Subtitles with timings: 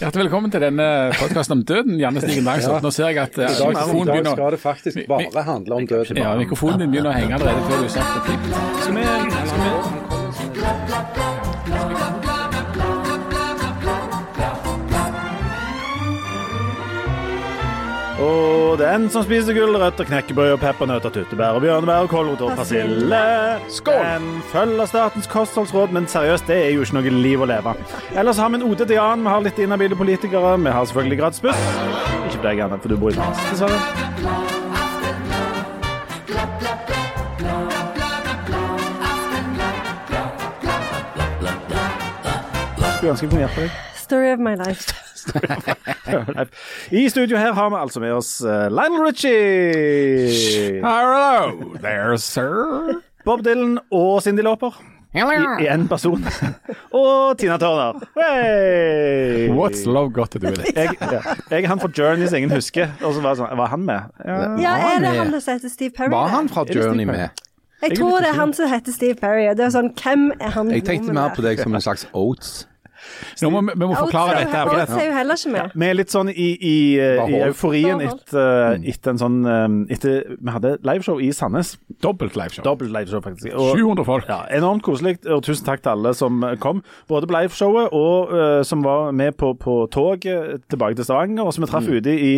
[0.00, 0.86] Hjertelig velkommen til denne
[1.16, 2.82] podkasten om døden, Janne Stigen Drangsholt.
[2.84, 5.86] Nå ser jeg at uh, mikrofonen begynner i dag skal det faktisk bare handle om
[5.88, 6.16] døden.
[6.20, 8.10] ja, mikrofonen din begynner å henge allerede før du har sagt.
[8.84, 9.02] Skal vi,
[11.70, 11.99] skal vi
[18.20, 23.20] Og den som spiser gulrøtter, knekkebrød og peppernøtter, tuttebær og bjørnebær og kålrot og persille.
[23.72, 24.02] Skål!
[24.04, 27.74] Den følger statens kostholdsråd, men seriøst, det er jo ikke noe liv å leve.
[28.12, 31.20] Ellers har vi en OD til Jan, vi har litt inhabile politikere, vi har selvfølgelig
[31.22, 31.66] gratis buss.
[32.28, 33.78] Ikke for deg, Anne, for du bor i Mars, dessverre.
[43.00, 43.78] Skulle ønske jeg kunne hjelpe deg.
[43.96, 45.09] Story of my life.
[47.00, 53.00] I studio her har vi altså med oss eh, Lionel Richie, Hello there, sir.
[53.24, 54.80] Bob Dylan og Cindy Lauper
[55.14, 56.24] i én person.
[57.00, 57.98] og Tina Turner.
[58.14, 59.48] Hey!
[59.50, 60.76] What's love got to do with it?
[60.76, 61.20] Jeg, ja.
[61.50, 62.88] jeg er han fra Journey som ingen husker.
[63.02, 64.14] Og så var, sånn, var han med?
[64.24, 64.38] Ja.
[64.62, 66.12] Ja, er det han som heter Steve Perry?
[66.14, 67.18] Var han fra Journey med?
[67.18, 69.48] Jeg Jeg tror det er han som heter Steve Perry.
[69.56, 72.68] Det er sånn, Hvem er han Jeg tenkte mer på deg som en slags Oats.
[73.42, 74.54] Nå må vi, må forklare dette.
[74.56, 74.70] her.
[74.70, 75.74] Oates er jo heller ikke med.
[75.74, 79.94] Vi er litt sånn i, i, eh, i euforien etter, et etter en sånn eh,
[79.96, 81.74] Etter Vi hadde liveshow i Sandnes.
[82.02, 82.64] Dobbelt liveshow.
[82.64, 83.54] Dobbelt liveshow, faktisk.
[83.54, 84.28] Og- 700 folk.
[84.28, 86.82] Ja, Enormt koselig, og tusen takk til alle som kom.
[87.08, 91.54] Både på liveshowet og uh, som var med på, på toget tilbake til Stavanger, og
[91.54, 92.32] som vi traff ute i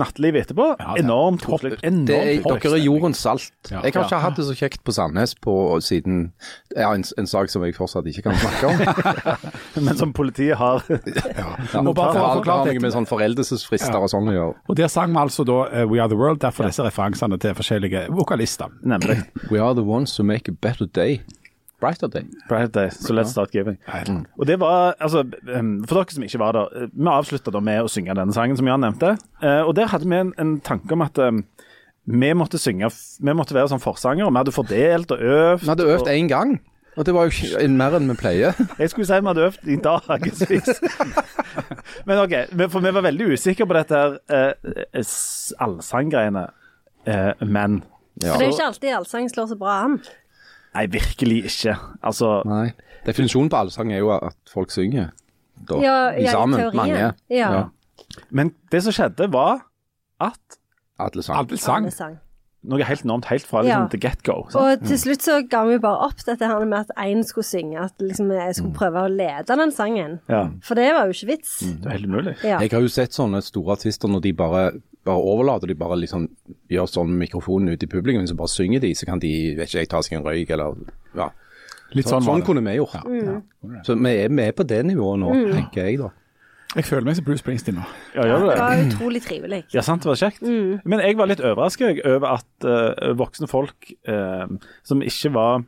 [0.00, 0.68] nattelivet etterpå.
[0.78, 1.78] Ja, det Enormt koselig.
[1.82, 2.62] Enormt koselig.
[2.62, 3.50] dere er jordens salt.
[3.70, 3.80] Ja.
[3.82, 6.32] Jeg har ikke hatt det så kjekt på Sandnes på, siden
[6.76, 8.82] ja, en, en sak som jeg fortsatt ikke kan snakke om.
[9.86, 14.08] Men som politiet har Ja, Og bare for å forklare dette- med sånn foreldelsesfrister og
[14.12, 14.54] sånn å gjøre.
[14.68, 17.54] Og der sang vi altså da uh, We Are The World, derfor disse referansene til
[17.58, 18.72] forskjellige vokalister.
[18.84, 19.20] Nemlig.
[19.50, 21.20] We are the ones who make a better day.
[21.82, 22.22] Brighter day.
[22.46, 23.76] Brighter Day, so let's start giving.
[24.06, 24.20] Mm.
[24.38, 25.24] Og det var, altså,
[25.88, 28.54] For dere som ikke var der, eh, vi avslutta da med å synge denne sangen,
[28.56, 29.16] som Jan nevnte.
[29.42, 31.18] Eh, Og der hadde vi en, en tanke om at
[32.06, 32.88] vi måtte synge
[33.22, 34.30] Vi måtte være sånn forsangere.
[34.30, 35.60] Vi hadde fordelt og øvd.
[35.64, 36.54] Vi hadde øvd én gang,
[36.96, 38.58] og det var jo ikke mer enn vi pleier.
[38.78, 40.80] Jeg skulle si vi hadde øvd i dagevis.
[42.08, 42.34] Men OK,
[42.72, 45.04] for vi var veldig usikre på dette her eh,
[45.64, 46.46] allsanggreiene.
[47.06, 47.82] Eh, men
[48.22, 48.34] Ja.
[48.34, 49.94] For det er jo ikke alltid allsang slår så bra an.
[50.74, 51.76] Nei, virkelig ikke.
[52.04, 52.72] Altså Nei.
[53.06, 55.10] Definisjonen på allsang er jo at folk synger.
[55.68, 56.60] Da, Ja, I sammen.
[56.60, 56.76] i.
[56.76, 57.12] Mange.
[57.30, 57.64] Ja.
[58.30, 59.64] Men det som skjedde, var
[60.20, 60.58] at
[61.00, 61.38] Alle sang.
[61.38, 61.58] Alle
[61.90, 62.18] sang.
[62.64, 63.88] Noe helt enormt helt fra liksom, Ja.
[63.90, 64.46] the get go.
[64.48, 64.62] sant?
[64.82, 67.76] Og til slutt så ga vi bare opp dette her med at én skulle synge.
[67.82, 70.20] At liksom jeg skulle prøve å lede den sangen.
[70.30, 71.58] Ja, For det var jo ikke vits.
[71.58, 72.36] det er helt umulig.
[72.44, 72.60] Ja.
[72.60, 74.72] Jeg har jo sett sånne store artister når de bare,
[75.04, 76.28] bare overlater de bare liksom
[76.70, 79.66] gjør sånn med mikrofonen ut i publikum, så bare synger de, så kan de vet
[79.68, 80.76] ikke jeg, ta seg en røyk eller
[81.16, 81.30] ja.
[81.94, 82.94] Litt Sånn, sånn sånn kunne vi gjort.
[83.04, 83.42] Mm.
[83.84, 86.08] Så vi er, vi er på det nivået nå, tenker jeg da.
[86.76, 87.84] Jeg føler meg som Bruce Springsteen nå.
[88.16, 88.62] Ja, gjør du Det det?
[88.62, 89.60] var utrolig trivelig.
[89.74, 90.42] Ja, sant, det var kjekt.
[90.88, 94.46] Men jeg var litt overrasket over at uh, voksne folk uh,
[94.88, 95.64] som ikke var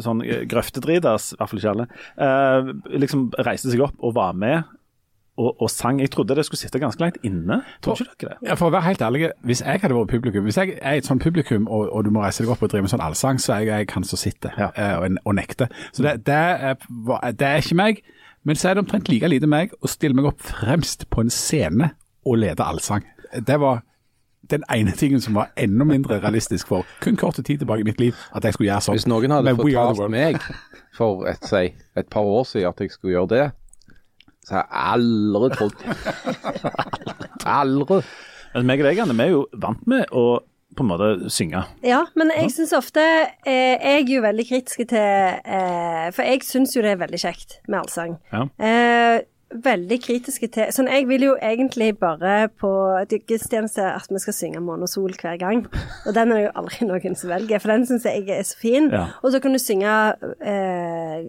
[0.00, 4.32] sånn uh, grøftedritas, i hvert fall ikke alle, uh, liksom reiste seg opp og var
[4.32, 4.62] med
[5.36, 6.00] og, og sang.
[6.00, 7.60] Jeg trodde det skulle sitte ganske langt inne.
[7.84, 8.48] Tror ikke dere det?
[8.50, 11.08] Ja, For å være helt ærlig, hvis jeg hadde vært publikum, hvis jeg er et
[11.08, 13.54] sånt publikum og, og du må reise deg opp og drive med sånn allsang, så
[13.58, 14.68] er jeg jeg kan så sitte Ja.
[14.76, 15.68] eh, og, og nekte.
[15.92, 16.76] Så det, det, er,
[17.36, 18.02] det er ikke meg.
[18.44, 21.30] Men så er det omtrent like lite meg å stille meg opp fremst på en
[21.30, 21.92] scene
[22.26, 23.04] og lede allsang.
[23.46, 23.82] Det var
[24.50, 28.00] den ene tingen som var enda mindre realistisk for kun kort tid tilbake i mitt
[28.02, 28.98] liv, at jeg skulle gjøre sånn.
[28.98, 30.38] Hvis noen hadde fortalt meg
[30.96, 33.46] for et, si, et par år siden at jeg skulle gjøre det,
[34.42, 35.76] så har jeg aldri trodd
[37.62, 38.00] Aldri.
[38.52, 40.24] Men meg og deg, Anne, vi er jo vant med å
[40.76, 41.64] på en måte synge.
[41.84, 46.46] Ja, men jeg syns ofte eh, Jeg er jo veldig kritisk til eh, For jeg
[46.48, 48.16] syns jo det er veldig kjekt med allsang.
[48.32, 48.46] Ja.
[48.56, 52.72] Eh, veldig kritiske til Sånn, jeg vil jo egentlig bare på
[53.28, 55.66] gudstjeneste at vi skal synge 'Måne og sol' hver gang.
[56.06, 58.58] Og den er det jo aldri noen som velger, for den syns jeg er så
[58.58, 58.90] fin.
[58.92, 59.06] Ja.
[59.22, 59.92] Og så kan du synge
[60.40, 61.28] eh,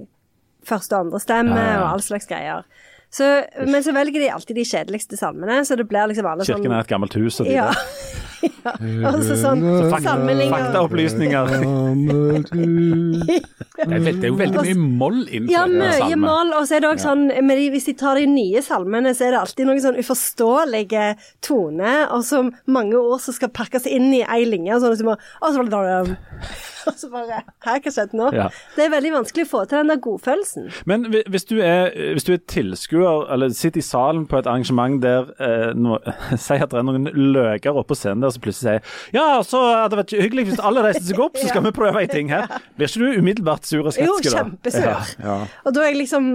[0.64, 2.64] første og andre stemme Ja, og all slags greier.
[3.14, 6.64] Så, men så velger de alltid de kjedeligste salmene, så det blir liksom alle sånn
[6.64, 7.42] Kirken er et gammelt hus.
[7.44, 7.68] Og de ja.
[7.70, 8.24] der.
[8.44, 8.74] ja.
[9.10, 10.54] Og så sammenligner salmelinjer.
[10.54, 11.46] Faktaopplysninger.
[13.74, 16.20] Det er, det er jo veldig mye moll innenfor Ja, mye salme.
[16.22, 16.52] moll.
[16.60, 19.26] Og så er det også sånn med de, Hvis de tar de nye salmene, så
[19.28, 21.08] er det alltid noen sånn uforståelige
[21.44, 24.78] tone, og så mange ord som skal pakkes inn i ei linje.
[24.78, 25.18] Og sånn, og så, må,
[26.90, 28.30] og så bare Hæ, hva skjedde nå?
[28.36, 28.48] Ja.
[28.76, 30.70] Det er veldig vanskelig å få til den der godfølelsen.
[30.90, 35.00] Men hvis du er, hvis du er tilskuer, eller sitter i salen på et arrangement
[35.04, 36.00] der eh, no,
[36.46, 39.62] Si at det er noen løker oppe på scenen der som plutselig sier Ja, så
[39.70, 42.32] hadde det vært hyggelig hvis alle reiste seg opp, så skal vi prøve en ting
[42.34, 42.48] her.
[42.78, 44.44] Blir ikke du umiddelbart sur og Jo, skeptisk da?
[44.44, 44.90] kjempesur.
[44.90, 45.38] Ja, ja.
[45.64, 46.34] Og da er jeg liksom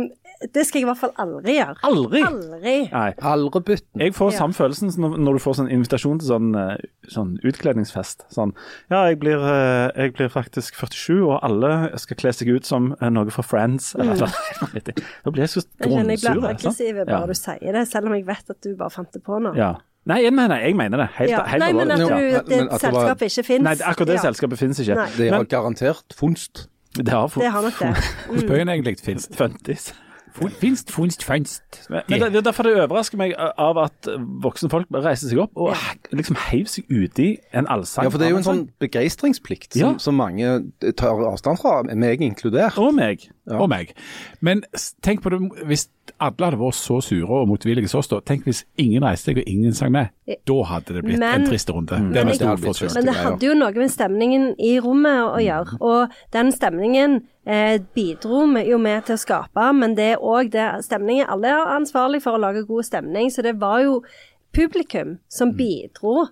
[0.55, 1.75] det skal jeg i hvert fall aldri gjøre.
[1.83, 2.21] Aldri!
[2.23, 2.75] Aldri.
[2.93, 3.13] Nei.
[3.19, 3.99] Aldrebytten.
[4.01, 4.39] Jeg får Ja.
[4.39, 6.77] samme følelsen som når, du får sånn invitasjon til sånn, eh,
[7.11, 8.27] sånn utkledningsfest.
[8.31, 8.53] Sånn
[8.91, 12.95] Ja, jeg blir, eh, jeg blir faktisk 47, og alle skal kle seg ut som
[13.01, 13.95] eh, noe fra Friends.
[13.95, 14.95] Eller noe sånt.
[15.25, 16.49] Da blir jeg så kjenner jeg blir grunnsur.
[16.55, 17.27] aggressiv bare Ja.
[17.27, 19.57] du sier det, selv om jeg vet at du bare fant det på nå.
[19.57, 19.75] Ja.
[20.07, 21.09] Nei, jeg mener, jeg mener det.
[21.19, 21.43] Helt, Ja.
[21.45, 22.17] helt Nei, men at, du, Ja.
[22.41, 23.63] det Men at det var- ikke fins.
[23.63, 24.95] Nei, akkurat det selskapet finnes ikke.
[24.95, 25.11] Nei.
[25.19, 26.69] Det har Men- garantert funst.
[26.95, 27.97] Det har Det har nok det.
[28.31, 28.49] Mm.
[28.49, 29.29] bøyen egentlig finnes?
[29.29, 29.93] funtis.
[30.61, 31.63] Finst, funst, finst.
[31.91, 34.09] Men, men det, det er derfor det overrasker meg av at
[34.45, 35.75] voksne folk reiser seg opp og
[36.15, 38.07] liksom heiv seg uti en allsang.
[38.07, 39.93] Ja, for det er jo en sånn begeistringsplikt som, Ja.
[40.03, 40.53] som mange
[40.99, 42.79] tar avstand fra, meg inkludert.
[42.79, 43.29] Og meg.
[43.57, 43.95] Og meg.
[44.41, 44.63] Men
[45.03, 45.89] tenk på det, hvis
[46.21, 48.21] alle hadde vært så sure og motvillige som oss, da.
[48.21, 50.11] Tenk hvis ingen reiste seg og ingen sang med.
[50.49, 51.89] Da hadde det blitt Men- en trist runde.
[51.89, 52.95] Det Men jeg- trist.
[52.95, 55.81] Men det hadde jo noe med stemningen i rommet å gjøre.
[55.81, 60.51] Og den stemningen eh, bidro vi jo med til å skape, men det er òg
[60.51, 64.03] det stemningen Alle er ansvarlig for å lage god stemning, så det var jo
[64.53, 66.29] publikum som bidro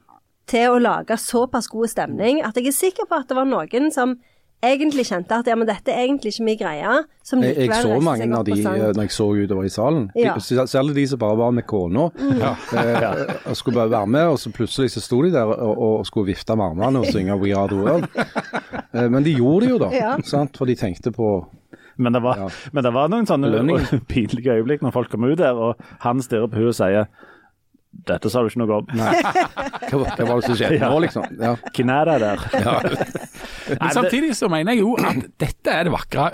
[0.46, 3.90] til å lage såpass god stemning at jeg er sikker på at det var noen
[3.92, 4.16] som
[4.64, 6.94] egentlig kjente at ja, men dette er egentlig ikke min greie,
[7.26, 10.06] som Jeg, jeg så mange av de eh, når jeg så utover i salen.
[10.14, 10.34] De, Ja.
[10.40, 12.06] Særlig de som bare var med kona.
[12.16, 16.06] Eh, og skulle bare være med, og så plutselig så sto de der og, og
[16.06, 18.08] skulle vifte med armene og synge We Are The World.
[18.94, 20.16] Eh, men de gjorde det jo da, Ja.
[20.24, 20.56] sant?
[20.56, 21.46] for de tenkte på
[21.98, 22.48] Men det var, Ja.
[22.72, 26.48] men det var noen sånne pinlige øyeblikk når folk kom ut der, og han stirrer
[26.48, 27.06] på henne og sier
[28.10, 28.88] dette sa du ikke noe om.
[28.98, 29.14] Nei,
[29.90, 31.26] hva, var- hva var det som skjedde nå, liksom?
[31.40, 31.54] Ja.
[31.72, 32.46] Hvem er det der?
[33.80, 36.30] Men samtidig så mener jeg jo at dette er det vakre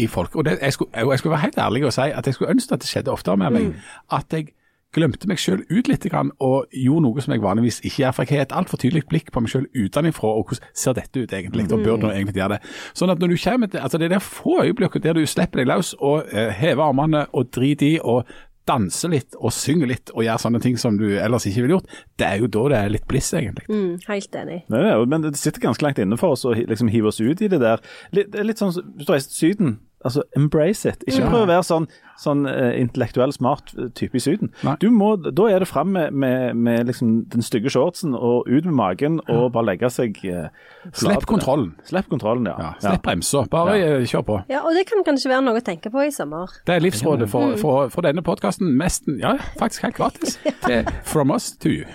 [0.00, 0.34] i folk.
[0.36, 2.74] Og det, jeg, skulle, jeg skulle være helt ærlig og si at jeg skulle ønske
[2.74, 3.74] at det skjedde oftere med meg.
[4.12, 4.48] At jeg
[4.94, 8.12] glemte meg selv ut litt og gjorde noe som jeg vanligvis ikke gjør.
[8.14, 11.24] For jeg har et altfor tydelig blikk på meg selv utenfra, og hvordan ser dette
[11.24, 12.72] ut egentlig, og burde du egentlig gjøre det.
[12.94, 15.62] Sånn at når du kommer til, altså det er de få øyeblikket der du slipper
[15.62, 18.30] deg løs og eh, hever armene og driter i og
[18.66, 21.88] danser litt og synger litt og gjør sånne ting som du ellers ikke ville gjort,
[22.16, 23.66] det er jo da det er litt bliss, egentlig.
[23.68, 24.60] Mm, helt enig.
[24.68, 27.20] Det er jo- men det sitter ganske langt inne for oss å liksom hive oss
[27.20, 27.80] ut i det der.
[28.12, 31.04] Litt, litt sånn som- hvis du reiser til Syden, altså embrace it.
[31.08, 31.86] Ikke prøv å være sånn,
[32.20, 34.52] sånn uh, intellektuell smart eh, type i Syden.
[34.82, 38.68] Du må, da er det fram med, med, med liksom den stygge shortsen og ut
[38.68, 40.46] med magen og bare legge seg uh.
[40.92, 41.72] Slipp kontrollen.
[41.88, 42.54] Slipp kontrollen, ja.
[42.60, 43.96] Ja, slipp bremsa, bare ja.
[44.08, 44.38] kjør på.
[44.52, 46.52] Ja, og det kan kanskje være noe å tenke på i sommer.
[46.68, 48.74] Det er livsrådet for, for, for denne podkasten.
[48.80, 50.38] Nesten, ja, faktisk helt gratis.
[50.70, 51.88] er From us to you.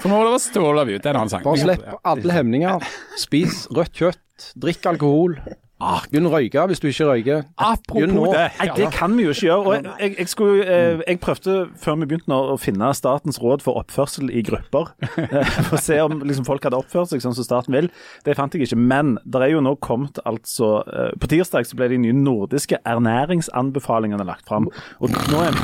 [0.00, 0.98] From all of us to all of you.
[0.98, 1.44] Det er en annen sang.
[1.46, 2.90] Bare slipp alle hemninger.
[3.20, 4.50] Spis rødt kjøtt.
[4.60, 5.38] Drikk alkohol.
[5.76, 7.42] Begynn å røyke hvis du ikke røyker.
[7.60, 8.46] Apropos det.
[8.56, 9.60] Nei, det kan vi jo ikke gjøre.
[9.60, 13.36] Og jeg, jeg, jeg, skulle, eh, jeg prøvde før vi begynte nå å finne Statens
[13.42, 14.84] råd for oppførsel i grupper.
[15.04, 17.90] eh, For å se om liksom, folk hadde oppført seg sånn som staten vil.
[18.24, 18.78] Det fant jeg ikke.
[18.80, 22.80] Men det er jo nå kommet altså eh, På tirsdag så ble de nye nordiske
[22.88, 24.70] ernæringsanbefalingene lagt fram.
[25.04, 25.52] Og nå er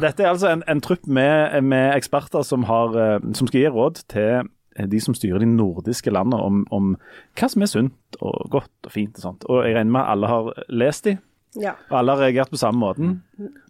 [0.00, 2.94] Dette er altså en, en trupp med, med eksperter som, har,
[3.36, 4.48] som skal gi råd til
[4.88, 6.94] de som styrer de nordiske landene om, om
[7.38, 9.44] hva som er sunt og godt og fint og sånt.
[9.50, 11.16] Og jeg regner med at alle har lest de,
[11.58, 11.72] Ja.
[11.90, 13.22] og alle har reagert på samme måten.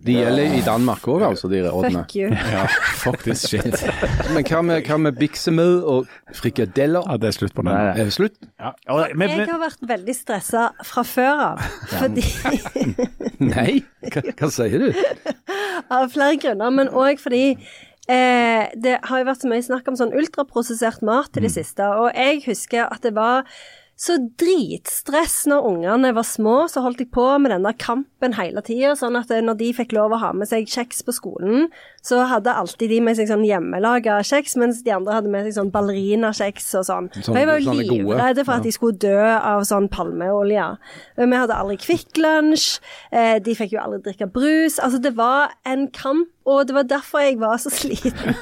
[0.05, 2.03] De gjelder i Danmark òg, altså, de rådene.
[2.03, 2.29] Fuck you.
[2.29, 2.67] Ja,
[3.01, 3.73] fuck this shit.
[4.35, 7.01] Men hva med, hva med biksemøl og frikadeller?
[7.09, 7.73] Ja, det er slutt på nei.
[7.95, 8.37] Er det slutt?
[8.61, 11.65] Og, men, Jeg har vært veldig stressa fra før av,
[11.97, 12.27] fordi
[13.55, 13.81] Nei,
[14.13, 14.91] hva, hva sier du?
[15.97, 17.57] Av flere grunner, men òg fordi
[18.11, 21.87] eh, det har jo vært så mye snakk om sånn ultraprosessert mat i det siste,
[21.87, 23.47] og jeg husker at det var
[24.01, 28.63] så dritstress når ungene var små, så holdt jeg på med den der kampen hele
[28.65, 31.69] tida, sånn at eh, når de fikk lov å ha med seg kjeks på skolen,
[32.03, 35.59] så hadde alltid de med seg sånn hjemmelaga kjeks, mens de andre hadde med seg
[35.59, 37.09] sånn ballerinakjeks og sånn.
[37.13, 40.67] Sånn- og jeg var jo livredd for at de skulle dø av sånn palmeolje.
[41.21, 42.81] Vi hadde aldri Kvikk Lunsj,
[43.13, 44.79] eh, de fikk jo aldri drikke brus.
[44.81, 48.35] Altså, det var en kamp, og det var derfor jeg var så sliten.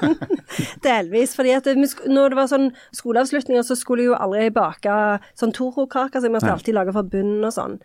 [0.83, 1.35] Delvis.
[1.37, 1.67] fordi at
[2.07, 4.95] når det var sånn skoleavslutninger, så skulle jeg jo aldri bake
[5.35, 7.79] sånn Toro-kaker, så jeg måtte alltid lage fra bunnen og sånn.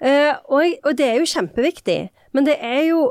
[0.00, 2.00] Eh, og, og det er jo kjempeviktig,
[2.36, 3.06] men det er jo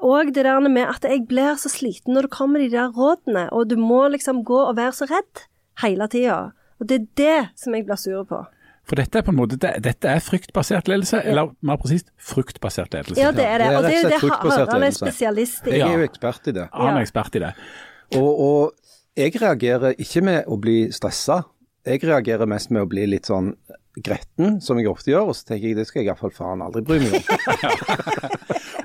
[0.00, 3.48] og det der med at jeg blir så sliten når det kommer de der rådene,
[3.52, 5.44] og du må liksom gå og være så redd
[5.82, 6.40] hele tida.
[6.80, 8.40] Og det er det som jeg blir sur på.
[8.88, 12.96] For dette er på en måte, det, dette er fryktbasert ledelse, eller mer presist, fruktbasert
[12.96, 13.20] ledelse.
[13.20, 13.68] Ja, det er det.
[13.76, 15.76] Og det er slett det Harald er spesialist i.
[15.76, 16.66] Jeg er jo ekspert i det.
[16.74, 17.52] Han er ekspert i det.
[18.18, 21.42] Og, og jeg reagerer ikke med å bli stressa.
[21.86, 23.52] Jeg reagerer mest med å bli litt sånn
[23.98, 25.32] gretten, som jeg ofte gjør.
[25.32, 27.24] Og så tenker jeg det skal jeg iallfall faen aldri bry meg om.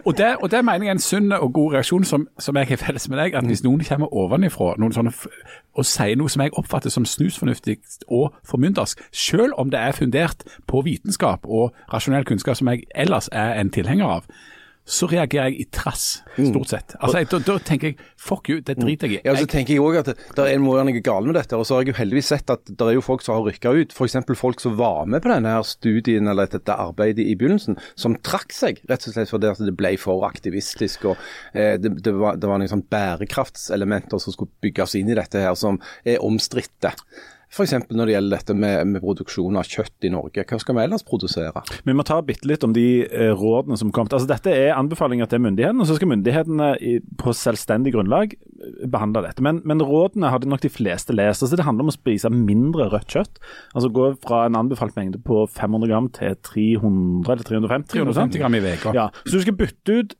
[0.06, 2.68] Og det, og det mener jeg er en sunn og god reaksjon som, som jeg
[2.70, 3.34] har felles med deg.
[3.34, 5.14] At hvis noen kommer ovenifra noen sånne,
[5.74, 10.46] og sier noe som jeg oppfatter som snusfornuftig og formyndersk, selv om det er fundert
[10.70, 14.30] på vitenskap og rasjonell kunnskap som jeg ellers er en tilhenger av,
[14.86, 16.04] så reagerer jeg i trass,
[16.36, 16.94] stort sett.
[17.00, 19.26] Altså, jeg, da, da tenker jeg fuck you, det driter jeg i.
[19.26, 21.58] Ja, så tenker jeg også at det, det er noe galt med dette.
[21.58, 23.74] Og så har jeg jo heldigvis sett at det er jo folk som har rykka
[23.74, 23.96] ut.
[23.98, 24.18] F.eks.
[24.38, 28.54] folk som var med på denne her studien eller dette arbeidet i begynnelsen, som trakk
[28.54, 31.10] seg rett og slett fordi at det ble for aktivistisk.
[31.10, 31.18] og
[31.58, 35.42] eh, det, det, var, det var noen sånn bærekraftselementer som skulle bygges inn i dette
[35.42, 36.94] her, som er omstridte.
[37.54, 37.74] F.eks.
[37.92, 40.46] når det gjelder dette med, med produksjon av kjøtt i Norge.
[40.50, 41.64] Hva skal vi ellers produsere?
[41.86, 44.10] Vi må ta bitte litt om de eh, rådene som kom.
[44.10, 48.86] Altså, dette er anbefalinger til myndighetene, og så skal myndighetene i, på selvstendig grunnlag eh,
[48.92, 49.46] behandle dette.
[49.46, 51.46] Men, men rådene hadde nok de fleste lest.
[51.46, 53.42] Altså, det handler om å spise mindre rødt kjøtt.
[53.76, 57.94] Altså Gå fra en anbefalt mengde på 500 gram til 300 eller 350.
[57.96, 58.96] 350 gram i veka.
[58.98, 60.18] Ja, så du skal bytte ut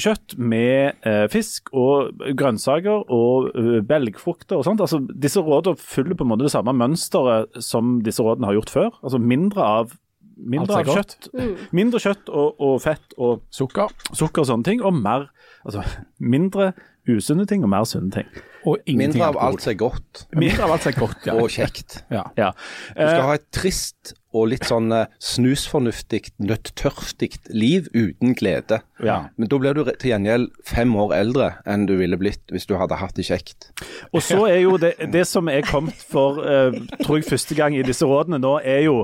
[0.00, 4.82] kjøtt med eh, fisk og grønnsaker og eh, belgfrukter og sånt.
[4.84, 8.74] Altså, disse rådene følger på en måte det samme mønsteret som disse rådene har gjort
[8.74, 8.90] før.
[9.02, 9.96] Altså mindre av,
[10.40, 11.16] mindre av kjøtt.
[11.30, 11.66] kjøtt.
[11.76, 15.82] Mindre kjøtt og, og fett og Sukker sukker og sånne ting, og mer Altså
[16.16, 16.70] mindre
[17.16, 18.30] usunne ting og mer sunne ting.
[18.68, 21.36] og Mindre av alt som er godt Mindre av alt som er godt, ja.
[21.40, 22.02] og kjekt.
[22.12, 22.24] ja.
[22.38, 22.50] Ja.
[22.94, 28.80] Du skal ha et trist og litt sånn eh, snusfornuftig, nøtttørftig liv uten glede.
[29.02, 29.24] Ja.
[29.34, 32.76] Men da blir du til gjengjeld fem år eldre enn du ville blitt hvis du
[32.78, 33.72] hadde hatt det kjekt.
[34.14, 36.70] Og så er jo det, det som er kommet for, uh,
[37.02, 39.00] tror jeg, første gang i disse rådene nå, er jo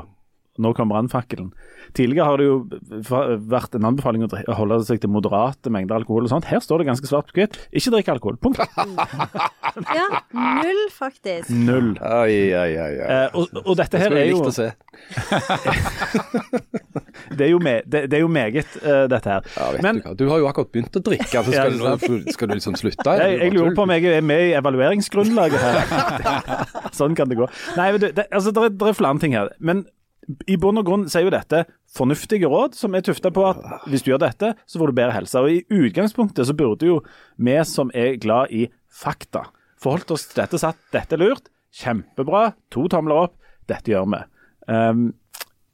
[0.62, 1.50] Nå kom brannfakkelen.
[1.96, 2.56] Tidligere har det jo
[3.50, 6.48] vært en anbefaling å holde seg til moderate mengder alkohol og sånt.
[6.50, 7.58] Her står det ganske svart på hvitt.
[7.76, 8.36] Ikke drikk alkohol.
[8.42, 8.58] Punkt.
[9.76, 11.50] Ja, null, faktisk.
[11.52, 11.90] Null.
[12.00, 13.08] Ai, ai, ai, ai.
[13.12, 14.72] Eh, og, og dette her Skulle er jeg jo likt å se.
[17.36, 19.46] Det er jo, me, det, det er jo meget, uh, dette her.
[19.56, 20.14] Ja, vet Men du, hva.
[20.18, 23.04] du har jo akkurat begynt å drikke, så skal, ja, du, skal du liksom slutte?
[23.04, 23.32] eller?
[23.32, 25.76] jeg, jeg lurer på om jeg er med i evalueringsgrunnlaget her.
[26.98, 27.48] sånn kan det gå.
[27.78, 29.52] Nei, du, det, det, altså, det, det er flere ting her.
[29.58, 29.84] Men
[30.50, 31.62] i bunn og grunn så er jo dette
[31.97, 35.16] fornuftige råd som er tufta på at hvis du gjør dette, så får du bedre
[35.16, 35.42] helse.
[35.42, 37.00] Og i utgangspunktet så burde jo
[37.37, 39.47] vi som er glad i fakta,
[39.83, 41.52] forholdt oss til dette satt dette er lurt.
[41.76, 42.50] Kjempebra.
[42.73, 43.37] To tomler opp.
[43.68, 44.23] Dette gjør vi.
[44.73, 45.09] Um,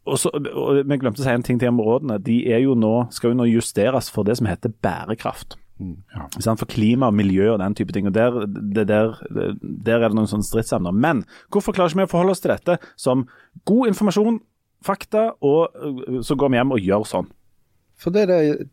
[0.03, 2.19] og så, og Vi glemte å si en ting til om rådene.
[2.19, 5.57] De er jo nå, skal jo nå justeres for det som heter bærekraft.
[5.83, 6.61] Ikke sant?
[6.61, 8.07] For klima og miljø og den type ting.
[8.09, 9.19] og Der, det, der,
[9.61, 10.95] der er det noen sånne stridsemner.
[10.95, 13.27] Men hvorfor klarer ikke vi å forholde oss til dette som
[13.69, 14.41] god informasjon,
[14.83, 17.31] fakta, og øh, så går vi hjem og gjør sånn?
[18.03, 18.27] For det,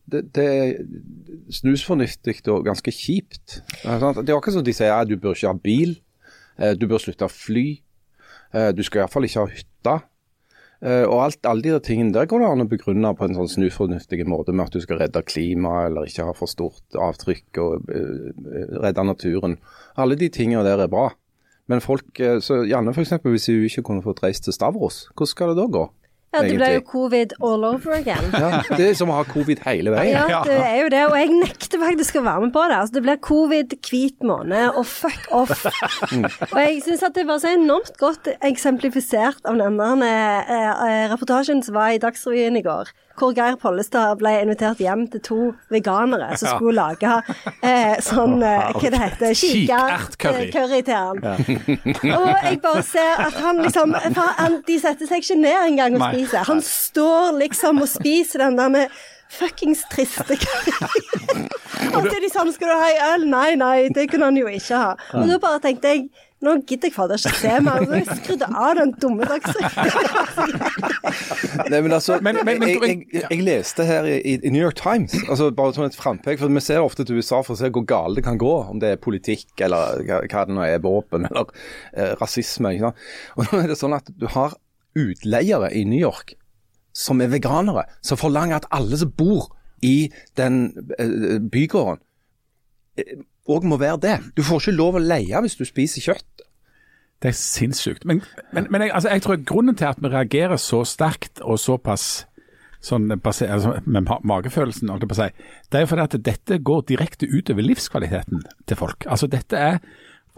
[0.09, 3.59] det, det, er snusfornuftig og ganske kjipt.
[3.83, 4.01] Er?
[4.01, 5.99] Det er akkurat som de sier at du bør ikke ha bil,
[6.57, 7.67] eh, du bør slutte å fly,
[8.55, 9.95] eh, du skal iallfall ikke ha hytte.
[10.81, 13.49] Eh, Og alt, alle de tingene der går det an å begrunne på en sånn
[13.51, 17.89] snusfornuftig måte med at du skal redde klimaet eller ikke ha for stort avtrykk og
[17.91, 18.29] eh,
[18.79, 19.57] redde naturen.
[19.99, 21.09] Alle de tingene der er bra.
[21.67, 23.11] Men folk, eh, så Janne f.eks.
[23.21, 25.83] hvis hun ikke kunne fått reist til Stavros, hvordan skal det da gå?
[26.29, 28.27] Ja, det ble jo covid all over again.
[28.37, 30.13] Ja, det er som å ha covid hele veien.
[30.29, 31.01] Ja, det er jo det.
[31.09, 32.77] Og jeg nekter faktisk å være med på det.
[32.77, 35.65] Altså, det blir covid, hvit måned og fuck off.
[36.51, 41.05] og jeg syns at det var så enormt godt eksemplifisert av den der eh, eh,
[41.15, 42.93] reportasjen som var i Dagsrevyen i går.
[43.19, 45.39] Hvor Geir Pollestad ble invitert hjem til to
[45.73, 47.17] veganere som skulle lage
[47.65, 50.47] eh, sånn eh, Hva det heter Kikertcurry.
[50.47, 51.21] Kikertcurry til han.
[52.19, 56.05] Og jeg bare ser at han liksom han, De setter seg ikke ned engang og
[56.07, 56.43] spiser.
[56.49, 58.99] Han står liksom og spiser den der med
[59.29, 60.73] fuckings triste curry.
[61.93, 63.27] Og så er de sånn Skal du ha ei øl?
[63.29, 64.95] Nei, nei, det kunne han jo ikke ha.
[65.19, 66.09] Og da bare tenkte jeg
[66.45, 67.83] nå gidder jeg fader ikke se mer.
[67.83, 70.59] Så jeg skrudde av den dumme dagsrevyen.
[71.69, 74.75] Nei, men altså, Men- men- men- jeg, jeg, jeg, leste her i, i New York
[74.79, 77.69] Times, altså bare som et frampek, for vi ser ofte til USA for å se
[77.75, 81.27] hvor galt det kan gå, om det er politikk eller hva, det nå er, våpen
[81.29, 81.45] eller
[81.93, 82.71] eh, rasisme.
[82.75, 82.95] Ikke sant?
[83.37, 84.55] Og nå er det sånn at du har
[84.97, 86.35] utleiere i New York
[86.95, 89.51] som er veganere, som forlanger at alle som bor
[89.85, 91.99] i den eh, bygården,
[93.49, 94.15] òg må være det.
[94.37, 96.45] Du får ikke lov å leie hvis du spiser kjøtt.
[97.19, 98.05] Det er sinnssykt.
[98.07, 98.21] Men,
[98.55, 102.05] men, men jeg, altså, jeg tror grunnen til at vi reagerer så sterkt og såpass
[102.79, 106.85] sånn, altså, med ma- magefølelsen, holdt jeg si, det er jo fordi at dette går
[106.87, 109.03] direkte utover livskvaliteten til folk.
[109.11, 109.65] Altså dette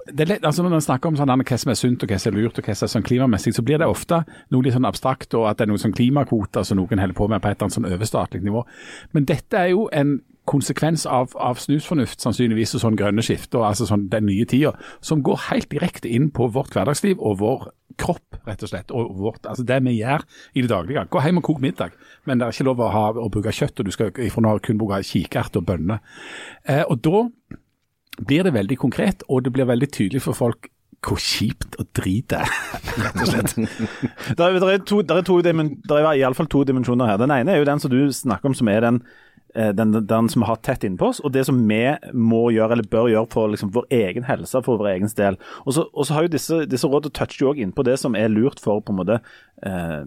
[0.10, 2.18] det er lett, altså Når man snakker om sånn, hva som er sunt og hva
[2.18, 4.74] som er lurt og hva som er sånn klimamessig, så blir det ofte noe litt
[4.74, 7.52] sånn abstrakt, og at det er noen sånn klimakvoter som noen holder på med på
[7.52, 8.64] et eller annet sånn overstatlig nivå.
[9.14, 10.16] Men dette er jo en
[10.52, 14.74] konsekvens av, av snusfornuft, sannsynligvis, og sånn grønne skifter, altså sånn den nye tida,
[15.06, 17.70] som går helt direkte inn på vårt hverdagsliv og vår
[18.02, 18.92] kropp, rett og slett.
[18.96, 21.06] Og vårt, altså det vi gjør i det daglige.
[21.12, 21.96] Gå hjem og kok middag,
[22.28, 24.58] men det er ikke lov å, ha, å bruke kjøtt, og du skal ifra nå
[24.66, 26.04] kun bruke kikert og bønner.
[26.68, 27.26] Eh, og da
[28.22, 32.28] blir det veldig konkret, og det blir veldig tydelig for folk hvor kjipt og drit
[32.30, 32.52] det er,
[33.08, 33.56] rett og slett.
[34.38, 37.18] Det er, der er, to, der er, er i alle fall to dimensjoner her.
[37.18, 39.00] Den ene er jo den som du snakker om, som er den,
[39.54, 41.82] den, den som vi har tett innpå oss, og det som vi
[42.14, 45.38] må gjøre eller bør gjøre for liksom, vår egen helse, for vår egen del.
[45.66, 48.62] Og så har jo disse, disse rådene toucher jo også innpå det som er lurt
[48.64, 49.20] for på en måte
[49.66, 50.02] eh,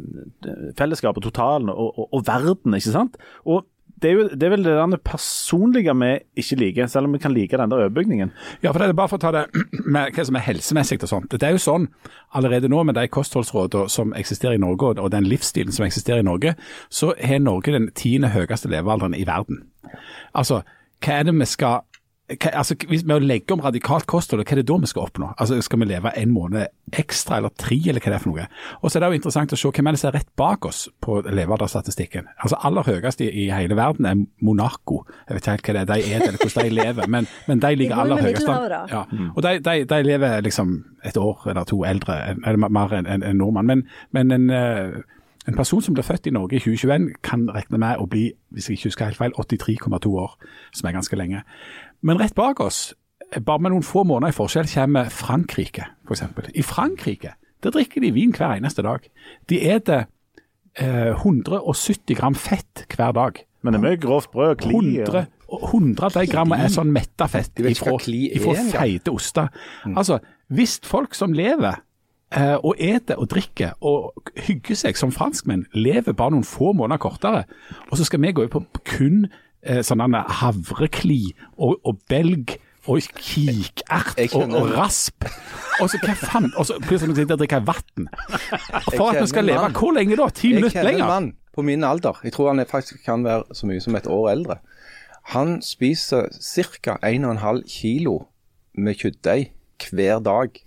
[0.78, 3.20] fellesskapet, totalen og, og, og verden, ikke sant.
[3.44, 3.66] Og
[4.02, 6.10] det er, jo, det er vel det der personlige vi
[6.42, 8.32] ikke liker, selv om vi kan like den der overbygningen.
[8.62, 9.44] Ja, for det er bare for å ta det
[9.94, 11.30] med hva som er helsemessig og sånt.
[11.32, 11.86] Det er jo sånn
[12.34, 16.26] allerede nå med de kostholdsrådene som eksisterer i Norge, og- den livsstilen som eksisterer i
[16.26, 16.56] Norge,
[16.90, 19.62] så har Norge den tiende høyeste levealderen i verden.
[20.34, 20.62] Altså,
[21.04, 21.84] hva er det vi skal
[22.28, 25.32] altså, hvis vi legger om radikalt kosthold, hva er det da vi skal oppnå?
[25.38, 28.46] Altså, Skal vi leve en måned ekstra eller tre, eller hva det er for noe?
[28.80, 30.64] Og så er det jo interessant å se hvem er det som er rett bak
[30.68, 32.28] oss på levealdersstatistikken.
[32.40, 35.02] Altså Aller høyest i, i hele verden er Monaco.
[35.28, 37.64] Jeg vet ikke helt hva det er de er, eller hvordan de lever, men, men
[37.64, 38.48] de ligger aller høyest.
[38.92, 39.04] Ja.
[39.34, 43.26] Og de, de, de lever liksom et år eller to eldre, eller mer enn en,
[43.26, 43.68] en nordmann.
[43.68, 43.84] Men,
[44.16, 45.02] men en, eh,
[45.48, 48.70] en person som blir født i Norge i 2021 kan regne med å bli, hvis
[48.70, 50.38] jeg ikke husker helt feil, 83,2 år,
[50.72, 51.42] som er ganske lenge.
[52.04, 52.90] Men rett bak oss,
[53.44, 56.24] bare med noen få måneder i forskjell, kommer Frankrike, f.eks.
[56.54, 57.34] I Frankrike
[57.64, 59.06] der drikker de vin hver eneste dag.
[59.48, 60.04] De spiser
[60.76, 63.40] eh, 170 gram fett hver dag.
[63.64, 65.26] Men det er mye grovt brød, kli og- 100,
[65.70, 69.48] 100 av de grammene er sånn metta fett ifra, kli ifra feite oster.
[69.96, 70.18] Altså,
[70.52, 71.78] hvis folk som lever
[72.34, 77.00] eh, og eter og drikker og hygger seg som franskmenn, lever bare noen få måneder
[77.00, 77.44] kortere,
[77.90, 79.24] og så skal vi gå på kun
[79.64, 85.24] eh, sånne havrekli og, og belg og kikert og, og rasp.
[85.80, 88.10] Og så hva faen, og så plutselig sitter og drikker vann.
[88.96, 89.78] For at vi skal leve mann.
[89.78, 90.28] hvor lenge da?
[90.28, 90.90] Ti minutter lenger?
[90.90, 92.20] Jeg kjenner en mann på min alder.
[92.24, 94.58] Jeg tror han faktisk kan være så mye som et år eldre.
[95.32, 96.98] Han spiser ca.
[97.00, 98.26] 1,5 kilo
[98.74, 99.50] med kjøttdeig
[99.90, 100.60] hver dag.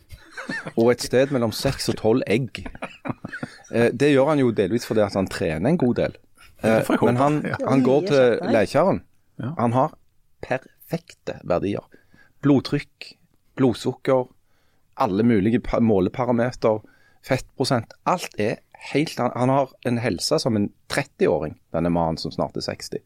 [0.76, 2.64] Og et sted mellom 6 og 12 egg.
[3.74, 6.14] Eh, det gjør han jo delvis fordi han trener en god del.
[6.66, 7.58] Eh, men han, ja.
[7.68, 8.40] han går til.
[9.38, 9.54] Ja.
[9.58, 9.94] Han har
[10.42, 11.86] perfekte verdier.
[12.42, 13.12] Blodtrykk,
[13.58, 14.26] blodsukker,
[14.98, 16.82] alle mulige måleparameter,
[17.26, 17.94] fettprosent.
[18.06, 22.58] Alt er helt Han han har en helse som en 30-åring, denne mannen som snart
[22.58, 23.02] er 60.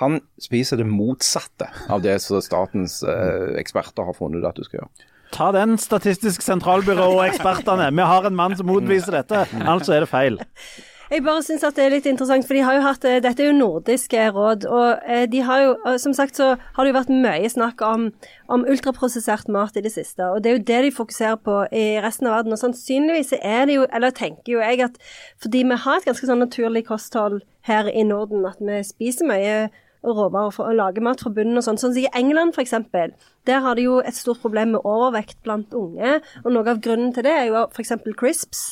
[0.00, 4.64] Han spiser det motsatte av det som statens eh, eksperter har funnet ut at du
[4.64, 5.08] skal gjøre.
[5.34, 7.90] Ta den, Statistisk sentralbyrå og ekspertene.
[7.94, 10.40] Vi har en mann som motviser dette, altså er det feil.
[11.10, 13.42] Jeg bare syns at det er litt interessant, for de har jo hatt eh, Dette
[13.42, 16.98] er jo nordiske råd, og eh, de har jo Som sagt så har det jo
[17.00, 18.04] vært mye snakk om,
[18.46, 21.84] om ultraprosessert mat i det siste, og det er jo det de fokuserer på i
[22.04, 22.54] resten av verden.
[22.54, 25.02] Og sannsynligvis er det jo, eller tenker jo jeg, at
[25.42, 29.56] fordi vi har et ganske sånn naturlig kosthold her i Norden, at vi spiser mye
[30.06, 31.80] råvarer for å lage mat fra bunnen og sånn.
[31.80, 32.78] Sånn som i England f.eks.
[33.50, 37.10] Der har de jo et stort problem med overvekt blant unge, og noe av grunnen
[37.18, 37.98] til det er jo f.eks.
[38.14, 38.64] crisps.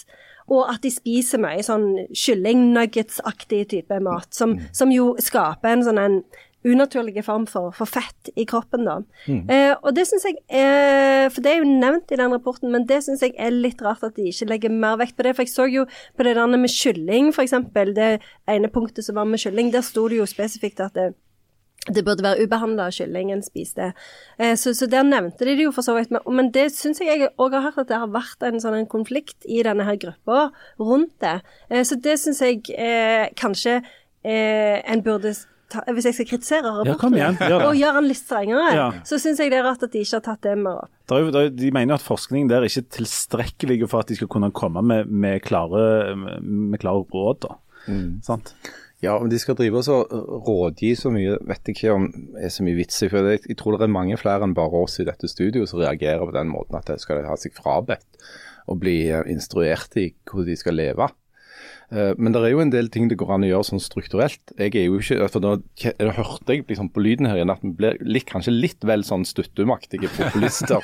[0.48, 6.00] Og at de spiser mye sånn kylling-nuggets-aktig type mat, som, som jo skaper en sånn
[6.02, 6.20] en
[6.66, 8.96] unaturlig form for, for fett i kroppen, da.
[9.28, 12.87] Eh, og det syns jeg er For det er jo nevnt i den rapporten, men
[12.88, 15.37] det syns jeg er litt rart at de ikke legger mer vekt på det.
[15.37, 17.54] For jeg så jo på det der med kylling, f.eks.
[17.94, 18.11] Det
[18.50, 21.12] ene punktet som var med kylling, der sto det jo spesifikt at det,
[21.94, 23.92] det burde være ubehandla kylling en spiste.
[24.38, 26.11] Eh, så, så der nevnte de det jo for så vidt.
[26.14, 28.88] Men, men det syns jeg òg har hørt at det har vært en sånn en
[28.90, 30.48] konflikt i denne her gruppa
[30.81, 31.38] rundt det.
[31.70, 35.35] Eh, så det syns jeg eh, kanskje eh, en burde
[35.68, 38.88] ta, Hvis jeg skal kritisere rapporten Ja, igjen, gjør og gjøre den litt strengere, Ja.
[39.05, 40.92] så syns jeg det er rart at de ikke har tatt det mer opp.
[41.59, 44.83] De mener at forskningen der er ikke er tilstrekkelig for at de skal kunne komme
[44.85, 47.44] med, med, klare, med klare råd.
[47.44, 47.59] Da.
[48.24, 48.55] Sant?
[48.98, 50.11] Ja, om de skal drive oss og
[50.48, 53.11] rådgi så mye, vet jeg ikke om er så mye vits i.
[53.12, 56.24] For jeg, tror det er mange flere enn bare oss i dette studioet som reagerer
[56.24, 58.18] på den måten at de skal ha seg frabedt
[58.68, 61.06] og bli eh, instruert i hvordan de skal leve.
[61.90, 64.40] Eh, Men det er jo en del ting det går an å gjøre sånn strukturelt.
[64.59, 67.70] Jeg er jo ikke, for kje- hørte jeg liksom på lyden her igjen at vi
[67.72, 70.81] blir litt, kanskje litt vel sånn stuttumaktige populister.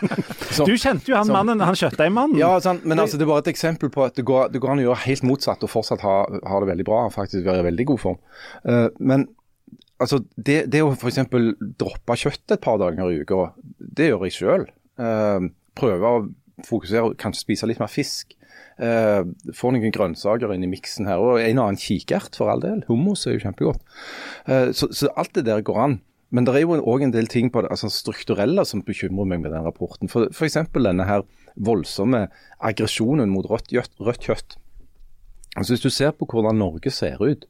[0.51, 2.39] Så- Du kjente jo han som- mannen, han kjøttdeigmannen.
[2.39, 4.71] ja, sånn, men altså, det er bare et eksempel på at det går, det går
[4.73, 6.17] an å gjøre helt motsatt og fortsatt ha,
[6.49, 8.19] ha det veldig bra og faktisk være i veldig god form.
[8.65, 9.29] Eh, men
[10.01, 11.21] altså, det, det å f.eks.
[11.77, 14.67] droppe kjøtt et par dager i uka, det gjør jeg sjøl.
[15.77, 16.25] prøve å
[16.65, 18.35] fokusere og kanskje spise litt mer fisk.
[18.75, 19.23] Uh,
[19.55, 22.83] får noen grønnsaker inn i miksen her, og en annen kikert for all del.
[22.89, 23.85] Hummus er jo kjempegodt.
[24.49, 26.01] Uh, så, så alt det der går an.
[26.35, 29.45] Men det er jo òg en del ting på det altså strukturelle som bekymrer meg
[29.45, 30.11] med den rapporten.
[30.11, 30.59] For F.eks.
[30.75, 31.23] denne her
[31.55, 32.25] voldsomme
[32.59, 33.71] aggresjonen mot rødt,
[34.03, 34.57] rødt kjøtt.
[35.55, 37.47] Altså Hvis du ser på hvordan Norge ser ut.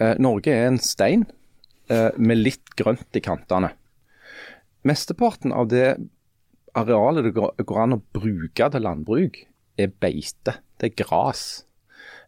[0.00, 1.28] uh, Norge er en stein
[1.88, 3.70] med litt grønt i kantene.
[4.84, 5.94] Mesteparten av det
[6.76, 9.38] arealet det går an å bruke til landbruk,
[9.78, 10.58] er beite.
[10.80, 11.64] Det er gras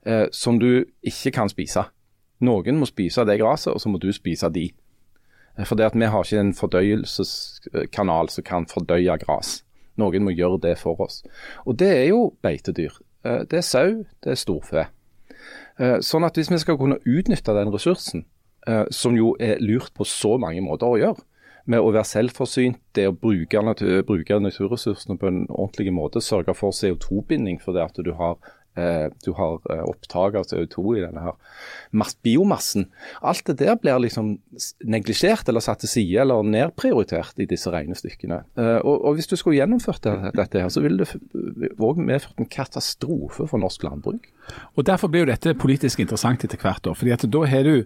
[0.07, 1.85] eh, som du ikke kan spise.
[2.41, 4.71] Noen må spise det gresset, og så må du spise de.
[5.59, 9.61] Eh, For det at vi har ikke en fordøyelseskanal som kan fordøye gras.
[10.01, 11.23] Noen må gjøre det for oss.
[11.67, 12.95] Og det er jo beitedyr.
[13.25, 14.87] Eh, Det er sau, det er storfe.
[15.79, 18.27] Eh, Sånn at hvis vi skal kunne utnytte den ressursen,
[18.93, 21.23] som jo er lurt på så mange måter å gjøre,
[21.70, 26.57] med å være selvforsynt, det å bruke, natur, bruke naturressursene på en ordentlig måte, sørge
[26.57, 28.38] for CO2-binding fordi at du har,
[28.79, 31.37] eh, du har eh, opptak av CO2 i denne her
[32.25, 32.88] biomassen.
[33.20, 34.38] Alt det der blir liksom
[34.85, 38.42] neglisjert eller satt til side eller nedprioritert i disse regnestykkene.
[38.57, 42.40] Eh, og, og Hvis du skulle gjennomført det, dette, her, så ville det òg medført
[42.40, 44.31] en katastrofe for norsk landbruk.
[44.77, 46.87] Og Derfor blir jo dette politisk interessant etter hvert.
[46.87, 47.85] år, fordi at Da har du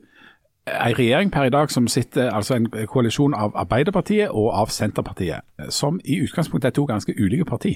[0.67, 5.45] en regjering per i dag som sitter, altså en koalisjon av Arbeiderpartiet og av Senterpartiet,
[5.69, 7.75] som i utgangspunktet er to ganske ulike parti.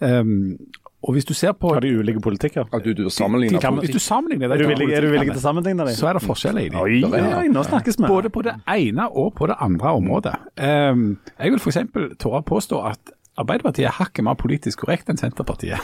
[0.00, 0.58] Um,
[1.02, 2.68] og hvis du ser på Har de ulike politikker?
[2.72, 5.32] Ja, du, du sammenligner kan- Hvis du sammenligner Er de du villig, er du villig
[5.32, 5.94] til å sammenligne dem?
[5.98, 6.78] så er det forskjeller i dem.
[6.80, 8.06] Oi, oi, nå snakkes vi.
[8.06, 10.34] Både på det ene og på det andre området.
[10.62, 11.78] Um, jeg vil f.eks.
[12.22, 15.80] tørre å påstå at Arbeiderpartiet er hakket mer politisk korrekt enn Senterpartiet.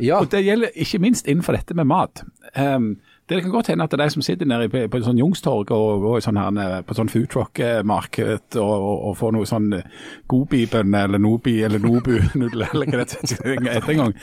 [0.00, 2.22] Ja, Og Det gjelder ikke minst innenfor dette med mat.
[2.56, 5.20] Um, det kan godt hende at det er de som sitter nede på, på sånn
[5.20, 9.70] Jungstorg og i sånn her, eh, på sånn foodtruck-marked og, og, og får noe sånn
[10.28, 14.14] Gobi-bønne eller Nobi eller Nobu-nudler eller hva det heter en gang.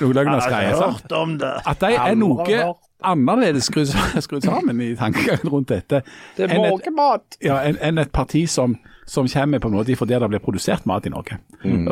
[0.00, 0.80] Noe løgnersgreier.
[0.80, 1.16] sant?
[1.16, 1.52] om det.
[1.68, 2.64] At de er noe
[3.04, 3.68] annerledes
[4.24, 6.02] skrudd sammen i tankegangen rundt dette
[6.36, 7.36] det er måkemat!
[7.44, 10.40] ja, enn enn et parti som, som kommer på en måte fra der det blir
[10.42, 11.38] produsert mat i Norge,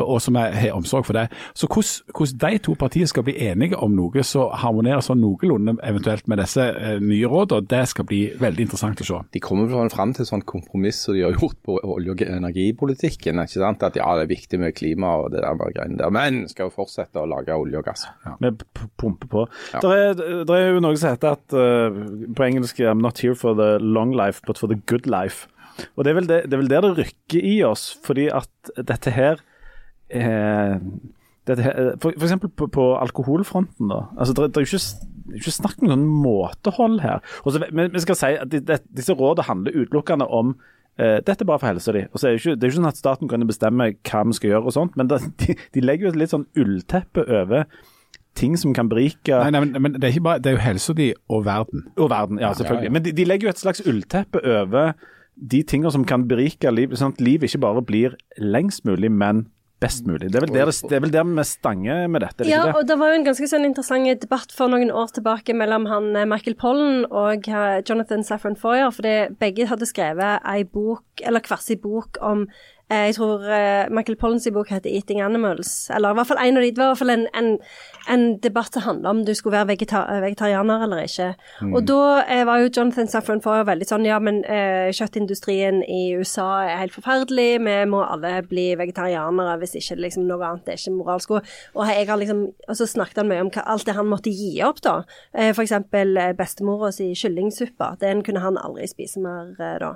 [0.03, 1.29] og som er- har omsorg for det.
[1.55, 6.27] Så hvordan, de to partiene skal bli enige om noe som harmonerer sånn noenlunde eventuelt
[6.27, 9.21] med disse eh, nye rådene, det skal bli veldig interessant å se.
[9.31, 12.21] De kommer vel fram til sånn kompromiss som de har gjort på olje- og
[12.65, 13.39] energipolitikken.
[13.39, 13.83] ikke sant?
[13.83, 16.67] At ja, det er viktig med klima og det der bare greiene der, men skal
[16.69, 18.05] jo fortsette å lage olje og gass.
[18.41, 19.47] Vi p- pumper på.
[19.73, 19.79] Ja.
[19.79, 21.89] Det er, der er jo noe som heter at uh,
[22.35, 25.47] på engelsk I'm not here for the long life, but for the good life.
[25.95, 28.73] Og det er vel, det, det, er vel der det rykker i oss, fordi at
[28.87, 29.41] dette her
[30.09, 30.77] eh,
[31.47, 34.05] dette her, eh, for, for eksempel på, på alkoholfronten, da.
[34.17, 37.25] Altså, det, det er jo ikke, det er ikke snakk om noen måtehold her.
[37.43, 40.55] Og så, men vi skal si at de, de, disse rådene handler utelukkende om
[40.99, 42.05] eh, dette er bare for helsa di.
[42.05, 42.19] De.
[42.21, 44.39] så er det, ikke, det er jo ikke sånn at staten kan bestemme hva vi
[44.39, 47.67] skal gjøre og sånt, men det, de, de legger jo et litt sånn ullteppe over
[48.35, 50.63] ting som kan berike Nei, nei, men, men det er ikke bare, det er jo
[50.65, 51.85] helsa di og verden.
[51.95, 52.91] og verden, ja, selvfølgelig.
[52.91, 54.95] Men de, de legger jo et slags ullteppe over
[55.35, 59.45] de tingene som kan berike livet, sånn at livet ikke bare blir lengst mulig, men
[59.83, 60.29] best mulig.
[60.31, 62.61] Det er vel der, det, det er vel der vi stanger med dette, det Ja,
[62.69, 62.75] det?
[62.79, 66.13] og det var jo en ganske sånn interessant debatt for noen år tilbake mellom han
[66.15, 71.43] eh, Michael Pollen og eh, Jonathan Safran Foyer, fordi begge hadde skrevet ei bok, eller
[71.43, 72.47] hver sin bok om
[72.89, 76.63] Jeg tror eh, Michael Pollens bok heter 'Eating Animals', eller i hvert fall en av
[76.63, 77.57] de, det var i hvert fall en, en,
[78.09, 81.33] en debatt som handla om du skulle være vegetar vegetarianer eller ikke.
[81.73, 86.13] Og da eh, var jo Jonathan Safran for veldig sånn ja, men eh, kjøttindustrien i
[86.13, 90.77] USA er helt forferdelig, vi må alle bli vegetarianere hvis ikke liksom noe annet er
[90.77, 91.35] ikke moralsk.
[91.39, 94.29] Og, jeg har liksom, og så snakket han mye om hva, alt det han måtte
[94.29, 94.99] gi opp, da.
[95.33, 97.95] Eh, eh, bestemora si kyllingsuppe.
[98.01, 99.95] Den kunne han aldri spise mer eh, da.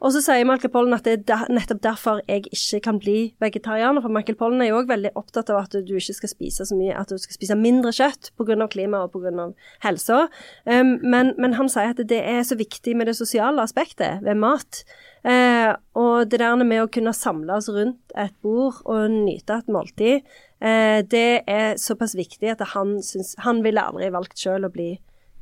[0.00, 4.00] Og så sier Michael Pollen at det er nettopp derfor jeg ikke kan bli vegetarianer.
[4.00, 6.78] For Michael Pollen er jo òg veldig opptatt av at du ikke skal spise så
[6.78, 8.56] mye, at du skal spise mindre kjøtt pga.
[8.72, 9.50] klima og pga.
[9.84, 10.22] helsa.
[10.64, 14.40] Um, men, men han sier at det er så viktig med det sosiale aspektet ved
[14.40, 14.84] mat.
[15.20, 20.24] Eh, og det der med å kunne samles rundt et bord og nyte et måltid,
[20.64, 24.94] eh, det er såpass viktig at han, synes, han ville aldri valgt sjøl å bli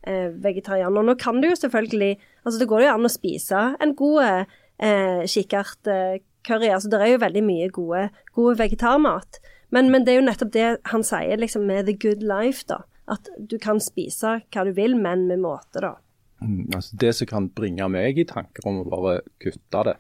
[0.08, 1.04] eh, vegetarianer.
[1.04, 5.24] Nå kan det jo selvfølgelig Altså, det går jo an å spise en god eh,
[5.28, 6.70] kikkertcurry.
[6.72, 9.40] altså, det er jo veldig mye gode, gode vegetarmat.
[9.74, 12.86] Men, men det er jo nettopp det han sier liksom med the good life, da.
[13.08, 15.92] At du kan spise hva du vil, men med måte, da.
[16.40, 19.96] Mm, altså det som kan bringe meg i tanker om å bare kutte det,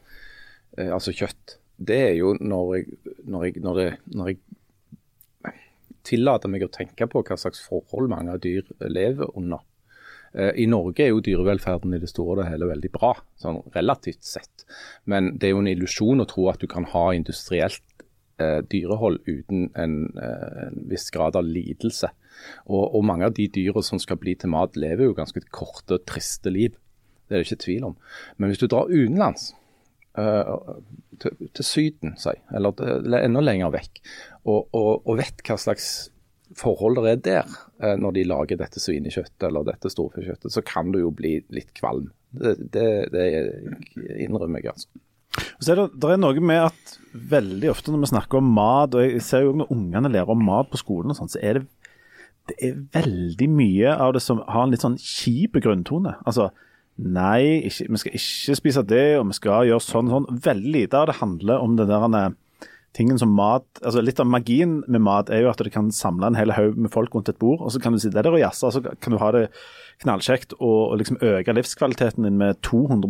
[0.78, 4.40] eh, altså kjøtt, det er jo når jeg, når jeg, når det, når jeg
[6.08, 9.62] tillater meg å tenke på hva slags forhold mange dyr lever under.
[10.34, 14.24] Eh, I Norge er jo dyrevelferden i det store og hele veldig bra, sånn relativt
[14.26, 14.66] sett.
[15.08, 17.84] Men det er jo en illusjon å tro at du kan ha industrielt
[18.42, 22.10] eh, dyrehold uten en, eh, en viss grad av lidelse.
[22.66, 25.98] Og, og mange av de dyra som skal bli til mat, lever jo ganske korte
[25.98, 26.76] og triste liv.
[27.28, 27.96] Det er det ikke tvil om.
[28.36, 29.50] Men hvis du drar utenlands,
[30.18, 30.52] eh,
[31.22, 34.00] til, til Syden, si, eller eller enda lenger vekk,
[34.44, 36.10] og, og, og vet hva slags
[36.56, 40.92] forhold det er der eh, når de lager dette svinekjøttet eller dette storfekjøttet, så kan
[40.94, 42.08] du jo bli litt kvalm.
[42.30, 43.26] Det, det, det
[44.24, 44.88] innrømmer jeg, altså.
[45.58, 46.94] Så er det, det er noe med at
[47.30, 50.40] veldig ofte når vi snakker om mat, og jeg ser jo når ungene lærer om
[50.44, 51.92] mat på skolen, og sånt, så er det,
[52.48, 56.16] det er veldig mye av det som har en litt sånn kjip grunntone.
[56.24, 56.48] Altså
[56.98, 60.42] nei, ikke, vi skal ikke spise det, og vi skal gjøre sånn og sånn.
[60.48, 62.30] Veldig lite av det handler om det der eh,
[62.96, 66.30] tingen som mat altså Litt av magien med mat er jo at du kan samle
[66.30, 68.40] en hel haug med folk rundt et bord, og så kan du sitte der og
[68.40, 69.44] jazze, og så kan du ha det
[70.02, 73.08] knallkjekt og, og liksom øke livskvaliteten din med 200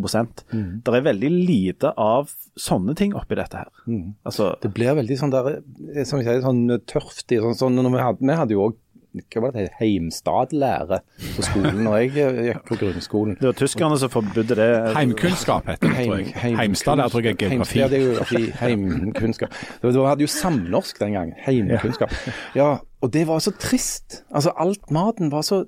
[0.51, 0.81] mm.
[0.85, 3.69] Det er veldig lite av sånne ting oppi dette her.
[3.85, 4.15] Mm.
[4.25, 5.61] Altså, det blir veldig sånn der,
[6.03, 7.41] som jeg sier, sånn tørftig.
[7.45, 8.77] sånn, sånn, vi, hadde, vi hadde jo òg
[9.09, 10.99] hva var det, heimstadlære
[11.35, 13.37] på skolen når jeg eh, gikk på grunnskolen.
[13.39, 14.67] Det var tyskerne som forbudde det.
[14.95, 16.33] Heimkunnskap heter det, tror jeg.
[16.43, 17.79] Heim, Heimstad der tror jeg er geografi.
[17.81, 19.57] Ja, det er jo heimkunnskap.
[19.81, 21.33] Du hadde jo samnorsk den gangen.
[21.41, 22.13] Heimkunnskap.
[22.57, 22.69] Ja,
[23.01, 24.21] og det var så trist.
[24.29, 25.65] Altså, alt maten var så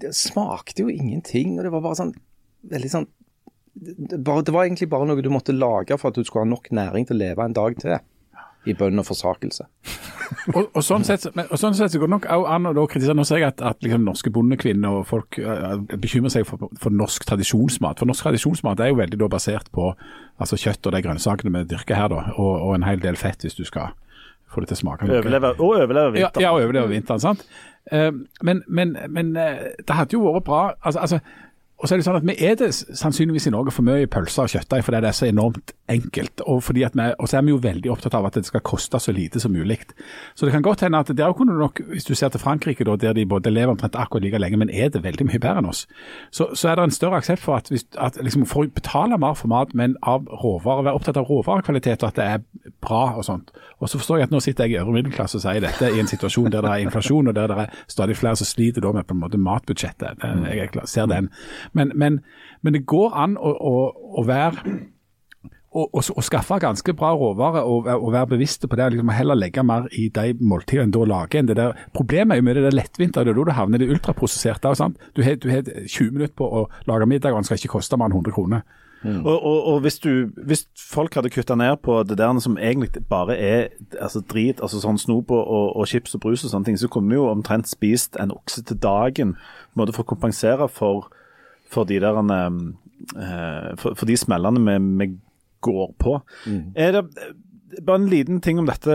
[0.00, 2.14] Det smakte jo ingenting, og det var bare sånn
[2.72, 3.04] veldig sånn
[3.72, 6.70] det, det var egentlig bare noe du måtte lage for at du skulle ha nok
[6.72, 7.92] næring til å leve en dag til
[8.68, 9.66] i bønn og forsakelse.
[10.56, 13.24] og, og, sånn sett, og sånn sett så går det nok an å kritisere Nå
[13.28, 17.26] ser jeg at, at liksom, norske bondekvinner og folk uh, bekymrer seg for, for, norsk
[17.28, 18.00] tradisjonsmat.
[18.00, 21.66] For norsk tradisjonsmat er jo veldig da, basert på altså, kjøtt og de grønnsakene vi
[21.74, 23.96] dyrker her, da, og, og, en hel del fett hvis du skal
[24.52, 25.08] få det til å smake.
[25.08, 26.42] Overleve, og overleve vinteren.
[26.44, 27.46] Ja, ja overleve vinteren, sant.
[27.90, 28.12] Uh,
[28.46, 31.18] men, men, men det hadde jo vært bra altså, altså
[31.82, 34.46] og så er det sånn at Vi er det sannsynligvis i Norge for mye pølser
[34.46, 36.44] og kjøttdeig fordi det er så enormt enkelt.
[36.46, 39.12] Og, vi, og så er vi jo veldig opptatt av at det skal koste så
[39.14, 39.80] lite som mulig.
[40.38, 42.84] Så det kan godt hende at der kunne du nok, hvis du ser til Frankrike,
[42.86, 45.62] da, der de både lever omtrent akkurat like lenge, men er det veldig mye bedre
[45.62, 45.86] enn oss,
[46.30, 49.18] så, så er det en større aksept for at, hvis, at liksom, for å betale
[49.18, 53.04] mer for mat, men av råvarer, være opptatt av råvarekvalitet og at det er bra
[53.16, 53.50] og sånt.
[53.82, 55.98] Og så forstår jeg at nå sitter jeg i øvre middelklasse og sier dette i
[55.98, 58.92] en situasjon der det er inflasjon, og der det er stadig flere som sliter da
[58.94, 60.22] med på en måte matbudsjettet.
[60.52, 61.32] Jeg ser den.
[61.72, 62.20] Men, men,
[62.62, 63.76] men det går an å, å,
[64.20, 64.78] å være
[65.72, 68.90] å, skaffe ganske bra råvarer og, og, være bevisste på det.
[68.92, 71.78] Liksom, heller legge mer i de måltidene enn da lage enn det der.
[71.96, 74.74] Problemet er jo med det der lettvinte, det er da du havner i det ultraprosesserte.
[75.16, 78.20] Du har 20 minutter på å lage middag, og den skal ikke koste mer enn
[78.20, 78.66] 100 kroner.
[79.02, 79.24] Mm.
[79.26, 83.02] Og, og, og hvis, du, hvis, folk hadde kutta ned på det der som egentlig
[83.10, 83.64] bare er
[83.98, 87.10] altså drit, altså sånn snop og, og, chips og brus og sånne ting, så kunne
[87.10, 89.34] vi jo omtrent spist en okse til dagen
[89.74, 91.10] for å kompensere for
[91.72, 92.50] for de der uh,
[93.80, 95.08] for, for, de smellene vi, vi
[95.64, 96.18] går på.
[96.46, 96.62] Mm.
[96.76, 97.06] Er det
[97.80, 98.92] bare en liten ting om dette,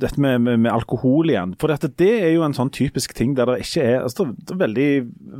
[0.00, 1.54] dette med, med, med, alkohol igjen.
[1.60, 4.54] For dette, det er jo en sånn typisk ting der det ikke er altså Det
[4.54, 4.88] er veldig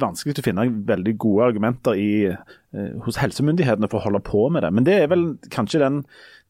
[0.01, 4.65] vanskelig å finne veldig gode argumenter i, eh, hos helsemyndighetene for å holde på med
[4.65, 4.73] det.
[4.77, 6.03] Men det er vel kanskje den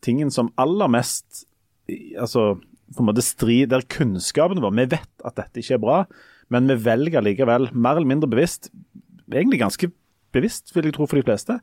[0.04, 1.44] tingen som aller mest
[1.90, 2.52] altså
[2.94, 5.98] på en måte strid der kunnskapen vår Vi vet at dette ikke er bra,
[6.50, 8.70] men vi velger likevel, mer eller mindre bevisst,
[9.30, 9.90] egentlig ganske
[10.34, 11.58] bevisst, vil jeg tro for de fleste,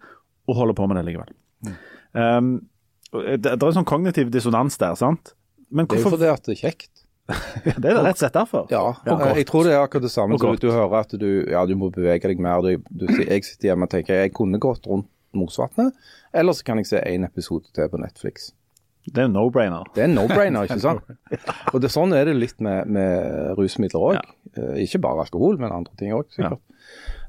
[0.47, 1.33] og holder på med det likevel.
[1.65, 1.75] Mm.
[2.17, 2.53] Um,
[3.13, 5.33] det, det, er en sånn kognitiv dissonans der, sant?
[5.69, 6.15] Men hvorfor...
[6.15, 6.93] Det er jo fordi at det er kjekt.
[7.65, 8.67] det er det rett og slett derfor.
[8.71, 8.85] Ja,
[9.35, 10.39] jeg tror det er akkurat det samme.
[10.39, 12.63] Så du hører at du, ja, du må bevege deg mer.
[12.63, 15.91] Du, du, jeg sitter hjemme og tenker jeg kunne gått rundt Mosvatnet,
[16.33, 18.51] eller så kan jeg se én episode til på Netflix.
[19.07, 19.87] Det er en no-brainer.
[19.95, 21.03] Det er en no-brainer, ikke sant.
[21.73, 24.17] Og det, Sånn er det litt med, med rusmidler òg.
[24.17, 24.23] Ja.
[24.57, 26.59] Eh, ikke bare alkohol, men andre ting òg, sikkert.
[26.59, 26.76] Ja.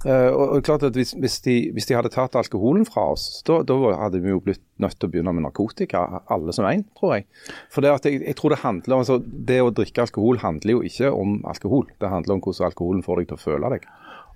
[0.06, 3.61] Uh, og, klart at hvis, hvis, de, hvis, de, hadde tatt alkoholen fra oss, da,
[3.66, 7.16] da, hadde vi jo blitt nødt til å begynne med narkotika, alle som én, tror
[7.16, 7.26] jeg.
[7.74, 11.11] For det, jeg, jeg, tror det handler altså, det å drikke alkohol handler jo ikke
[11.11, 11.88] om alkohol.
[11.98, 13.88] Det handler om hvordan alkoholen får deg til å føle deg.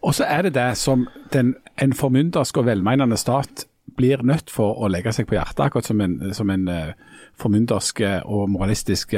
[0.02, 4.78] Og så er det det som den, en formyndersk og velmenende stat blir nødt for
[4.82, 6.92] å legge seg på hjertet, akkurat som en, som en uh,
[7.40, 9.14] formyndersk og moralistisk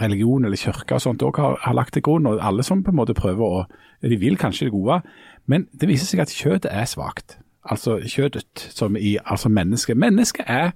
[0.00, 2.28] religion eller kirke og sånt òg har, har, lagt til grunn.
[2.30, 3.64] og Alle som på en måte prøver å
[4.04, 4.98] De vil kanskje det gode,
[5.48, 7.38] men det viser seg at kjøttet er svakt.
[7.64, 9.96] Altså kjøttet som i altså mennesket.
[9.96, 10.74] Mennesket er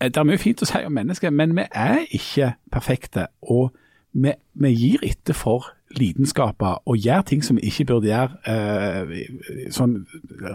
[0.00, 3.26] Det er mye fint å si om mennesket, men vi er ikke perfekte.
[3.42, 3.70] Og
[4.12, 9.70] vi, vi gir etter for lidenskaper og gjør ting som vi ikke burde gjøre eh,
[9.72, 9.98] sånn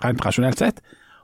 [0.03, 0.81] rent rasjonelt sett.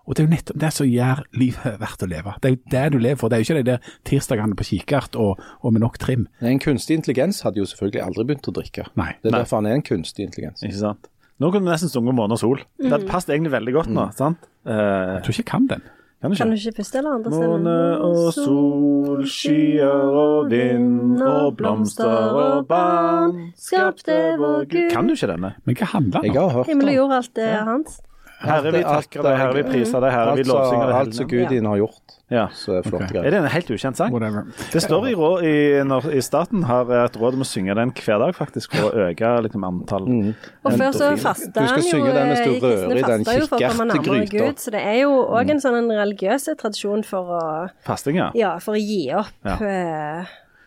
[0.08, 2.34] Og Det er jo nettopp det som gjør livet verdt å leve.
[2.40, 3.28] Det er jo det du lever for.
[3.28, 6.30] Det er jo ikke de der tirsdagene på kikkert og, og, med nok trim.
[6.40, 8.88] En kunstig intelligens hadde jo selvfølgelig aldri begynt å drikke.
[8.96, 9.12] Nei.
[9.20, 9.44] Det er Nei.
[9.44, 10.64] derfor han er en kunstig intelligens.
[10.64, 11.12] Ikke sant?
[11.38, 12.64] Nå kunne vi nesten sunget 'Måne og sol'.
[12.80, 12.90] Mm.
[12.90, 14.08] Det passet egentlig veldig godt nå.
[14.08, 14.16] Mm.
[14.16, 14.50] sant?
[14.66, 15.84] Uh, jeg tror ikke jeg kan den.
[16.18, 17.48] Kan du ikke, kan du ikke puste eller andre steder?
[17.48, 25.14] Måne og sol, skyer og vind og blomster og barn skapte vår Gud Kan du
[25.14, 25.54] ikke denne?
[25.66, 26.64] Men hva handler den om?
[26.66, 28.02] Himmel og jord, alt det er hans.
[28.38, 30.96] Herre, vi takker deg, Herre, vi priser deg, Herre, vi lovsynger deg.
[31.00, 31.28] alt som.
[31.32, 32.16] Gud din har gjort.
[32.30, 32.44] Ja.
[32.54, 33.06] Så er det okay.
[33.06, 33.12] Ok.
[33.14, 33.26] greier.
[33.26, 34.12] Er det en helt ukjent sang?
[34.14, 34.50] Whatever.
[34.74, 35.56] Det står i, råd, i,
[35.88, 39.08] når, i staten har et råd om å synge den hver dag, faktisk, for å
[39.08, 40.34] øke liksom, antall Mm.
[40.64, 43.26] Og før så fasta han jo synge den mens du eh, rører i kristne den
[43.26, 44.46] fasta jo for å komme nærmere kikkertegryta.
[44.54, 47.46] Gud, så det er jo òg en sånn religiøs tradisjon for å,
[47.88, 48.30] fasting, ja.
[48.38, 49.58] ja, for å gi opp Ja.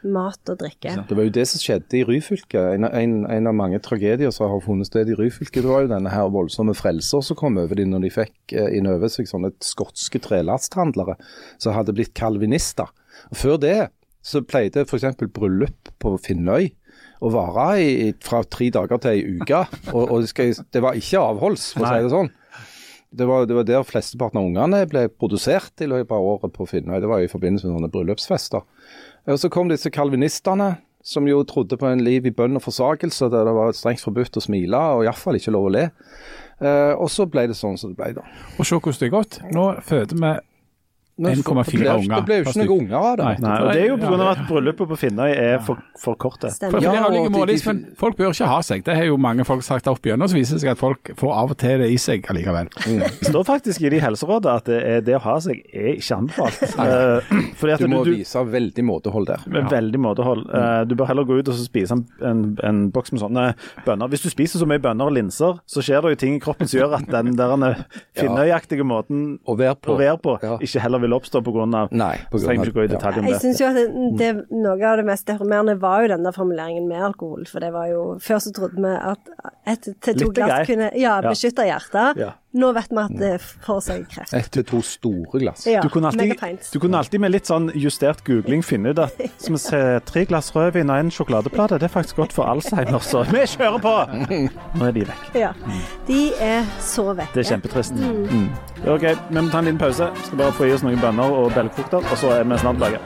[0.02, 0.94] Mat og drikke.
[1.08, 2.62] Det var jo det som skjedde i Ryfylke.
[2.76, 5.92] En, en, en av mange tragedier som har funnet sted i Ryfylke, det var jo
[5.92, 9.28] denne her voldsomme frelser som kom over dem når de fikk eh, inn over seg
[9.30, 11.18] sånne skotske trelasthandlere
[11.60, 12.90] som hadde blitt kalvinister.
[13.30, 13.78] Og Før det
[14.24, 15.16] så pleide f.eks.
[15.32, 16.70] bryllup på Finnøy
[17.20, 19.64] å vare i, i, fra tre dager til ei uke.
[19.92, 22.30] Og, og det, skal, det var ikke avholds, for å si det sånn.
[23.10, 26.66] Det var, det var der flesteparten av ungene ble produsert i løpet av året på
[26.70, 27.00] Finnøy.
[27.02, 28.62] Det var i forbindelse med sånne bryllupsfester.
[29.28, 33.30] Og så kom disse kalvinistene, som jo trodde på en liv i bønn og forsakelse,
[33.32, 35.86] der det var strengt forbudt å smile, og iallfall ikke lov å le.
[36.60, 38.26] Eh, og så ble det sånn som det ble, da.
[38.58, 39.40] Og se hvordan det er gått.
[39.56, 40.34] Nå føder vi
[41.20, 43.28] 1,4 unger Det ble jo ikke noen unger av det.
[43.44, 43.56] Nei.
[43.60, 44.28] Og Det er jo pga.
[44.30, 46.50] at bryllupet på Finnøy er for, for korte.
[46.50, 47.30] For, for Ja, like
[47.66, 48.84] men folk bør ikke ha seg.
[48.86, 51.32] Det har jo mange folk sagt opp igjennom, så viser det seg at folk får
[51.36, 52.70] av og til det i seg allikevel.
[52.86, 56.16] Det står faktisk i de helserådene at det, er, det å ha seg er ikke
[56.20, 56.60] anbefalt.
[57.60, 59.44] Fordi at Du må du, vise veldig måtehold der.
[59.46, 60.46] med veldig måtehold.
[60.54, 63.46] Eh, du bør heller gå ut og så spise en, en, en boks med sånne
[63.86, 64.08] bønner.
[64.12, 66.68] Hvis du spiser så mye bønner og linser, så skjer det jo ting i kroppen
[66.70, 67.84] som gjør at den der
[68.20, 69.94] finnøyaktige måten Å være på.
[69.94, 70.56] å være på Ja.
[70.62, 71.88] ikke heller vil oppstå pga.
[71.90, 72.98] Nei, på grunn av- ja.
[73.30, 73.40] Jeg det.
[73.42, 76.86] syns jo at det, det, noe av det mest deformerende var jo den der formuleringen
[76.88, 77.44] med alkohol.
[77.46, 79.18] For det var jo Før så trodde vi at
[79.66, 81.30] ett til to glass kunne ja, Ja.
[81.30, 82.16] beskytte hjertet.
[82.16, 82.32] Ja.
[82.52, 84.32] Nå vet vi at det får seg kreft.
[84.34, 85.66] Ett til to store glass.
[85.70, 86.34] Ja, Du kunne, alltid,
[86.72, 90.24] du kunne alltid med litt sånn justert googling finne ut at som vi ser, tre
[90.26, 93.94] glass rødvin og en sjokoladeplate, det er faktisk godt for Alzheimer, så vi kjører på!
[94.80, 95.30] Nå er de vekk.
[95.38, 95.52] Ja.
[96.10, 97.36] De er så vekke.
[97.36, 97.94] Det er kjempetrist.
[97.94, 98.50] Mm.
[98.90, 100.10] OK, vi må ta en liten pause.
[100.26, 102.98] Skal bare få i oss noen bønner og belgfrukter, og så er vi snart tilbake.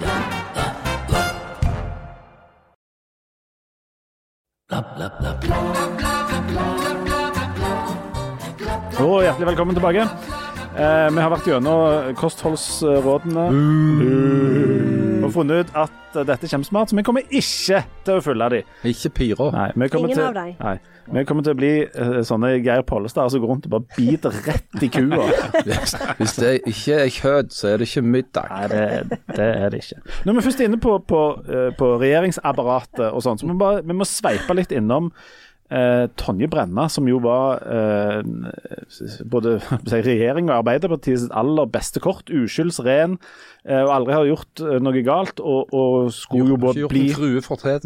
[9.03, 10.05] Og hjertelig velkommen tilbake.
[10.75, 13.45] Eh, vi har vært gjennom kostholdsrådene
[15.25, 18.61] og funnet ut at dette kommer smart, så vi kommer ikke til å følge de.
[18.91, 19.49] Ikke pyro.
[19.55, 20.53] Nei, vi kommer Ingen til, av dem.
[20.61, 20.75] Nei,
[21.17, 24.37] vi kommer til å bli eh, sånne Geir Pollestad som går rundt og bare biter
[24.47, 25.27] rett i kua.
[26.21, 28.53] Hvis det ikke er kjøtt, så er det ikke middag.
[28.53, 30.03] Nei, det, det er det ikke.
[30.29, 33.63] Når vi først er inne på, på, eh, på regjeringsapparatet og sånn, så må vi,
[33.65, 35.11] bare, vi må sveipe litt innom
[35.71, 38.21] eh, Tonje Brenna, som jo var eh,
[39.31, 42.31] både si, regjering og Arbeiderpartiets aller beste kort.
[42.31, 43.17] Uskyldsren,
[43.65, 45.41] eh, og aldri har gjort eh, noe galt.
[45.41, 47.05] Og, og skulle jo jo både bli.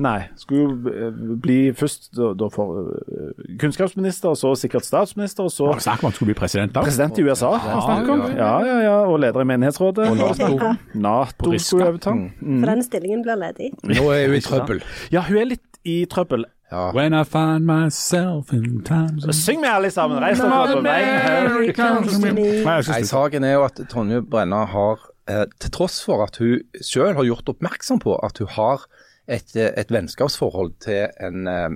[0.05, 0.19] Nei.
[0.41, 5.55] Skulle jo eh, bli først da, da for eh, kunnskapsminister, og så sikkert statsminister, og
[5.55, 6.85] så snakk om han skulle bli president da?
[6.87, 7.55] president i USA.
[7.62, 8.19] ja, ja.
[8.38, 10.11] Ja, ja, ja, og leder i menighetsrådet.
[10.11, 10.75] Og NATO.
[10.95, 12.14] NATO skulle overta.
[12.43, 13.73] For den stillingen blir ledig.
[13.87, 14.85] Nå er hun i trøbbel.
[15.14, 16.45] Ja, hun er litt i trøbbel.
[16.70, 16.92] Ja.
[16.92, 20.20] When I find myself in times of Syng med alle sammen!
[20.20, 22.64] Reis dere opp på veien.
[22.66, 27.16] Nei, Saken er jo at Tonje Brenna har, eh, til tross for at hun selv
[27.16, 28.85] har gjort oppmerksom på at hun har
[29.28, 31.72] et, eh, et vennskapsforhold til en eh,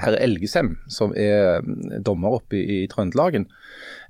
[0.00, 3.44] herr Elgesem, som er eh, dommer oppe i, i Trøndelagen,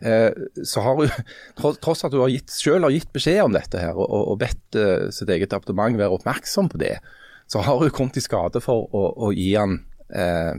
[0.02, 0.30] eh,
[0.62, 1.10] så har hun,
[1.58, 4.38] tross, tross at hun har gitt, selv har gitt beskjed om dette her, og, og
[4.46, 7.00] bedt eh, sitt eget departement være oppmerksom på det,
[7.48, 9.80] så har hun kommet i skade for å, å gi han
[10.14, 10.58] eh,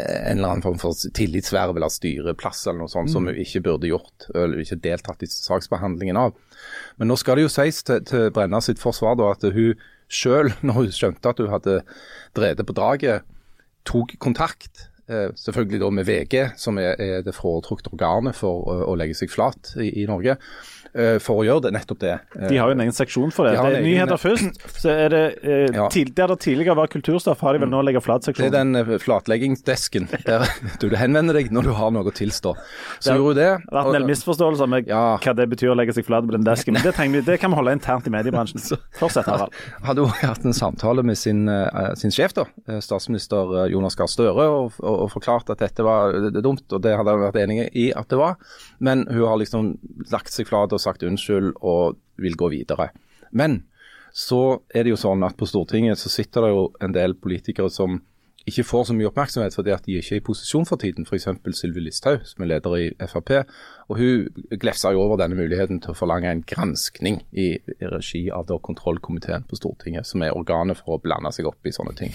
[0.00, 3.90] en eller annen form for tillitsverv eller styreplass eller noe sånt som hun ikke burde
[3.90, 6.36] gjort, eller ikke deltatt i saksbehandlingen av.
[7.00, 9.74] Men nå skal det jo sies til, til Brenna sitt forsvar da, at hun
[10.10, 11.80] selv, når hun skjønte at hun hadde
[12.38, 13.26] drevet på draget,
[13.88, 14.86] tok kontakt.
[15.10, 19.18] Eh, selvfølgelig da med VG, som er, er det foretrukne organet for å, å legge
[19.18, 20.36] seg flat i, i Norge,
[21.22, 22.12] for å gjøre det, nettopp det.
[22.38, 23.56] Eh, De har jo en egen seksjon for det.
[23.56, 24.60] De det er egen- nyheter først.
[24.80, 25.88] Så er det, eh, Ja.
[25.88, 28.02] til, Der det tidligere var kulturstoff, har de vel nå legget
[28.36, 30.46] Det er den eh, flatleggingsdesken der
[30.80, 32.54] du henvender deg når du har noe å tilstå.
[33.00, 33.62] Så det.
[33.70, 35.16] Det har vært en del misforståelser med Ja.
[35.18, 36.74] hva det betyr å legge seg flat på den desken.
[36.74, 38.60] Men det, vi, det kan vi holde internt i mediebransjen.
[39.00, 39.52] Fortsett, Harald.
[39.84, 43.94] hadde hun hatt en samtale med sin, eh, sin sjef, da, eh, statsminister eh, Jonas
[43.96, 47.24] Gahr Støre, og, og, og forklart at dette var det dumt, og det hadde hun
[47.32, 48.36] vært enig i at det var.
[48.80, 49.76] Men hun har liksom
[50.10, 52.90] lagt seg flat og sagt unnskyld og vil gå videre.
[53.30, 53.62] Men
[54.12, 57.70] så er det jo sånn at på Stortinget så sitter det jo en del politikere
[57.70, 58.00] som
[58.48, 61.06] ikke får så mye oppmerksomhet fordi at de ikke er i posisjon for tiden.
[61.06, 61.28] F.eks.
[61.58, 63.32] Sylvi Listhaug, som er leder i Frp.
[63.90, 68.22] Og Hun glefsa jo over denne muligheten til å forlange en granskning i, i regi
[68.32, 71.94] av da kontrollkomiteen på Stortinget, som er organet for å blande seg opp i sånne
[71.98, 72.14] ting.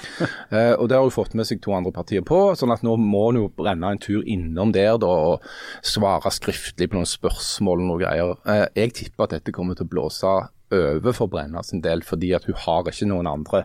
[0.54, 2.96] eh, og Det har hun fått med seg to andre partier på, sånn at nå
[3.00, 5.46] må hun jo brenne en tur innom der da, og
[5.84, 8.36] svare skriftlig på noen spørsmål og noen greier.
[8.48, 10.36] Eh, jeg tipper at dette kommer til å blåse
[10.74, 13.62] over for Brenna sin del, fordi at hun har ikke noen andre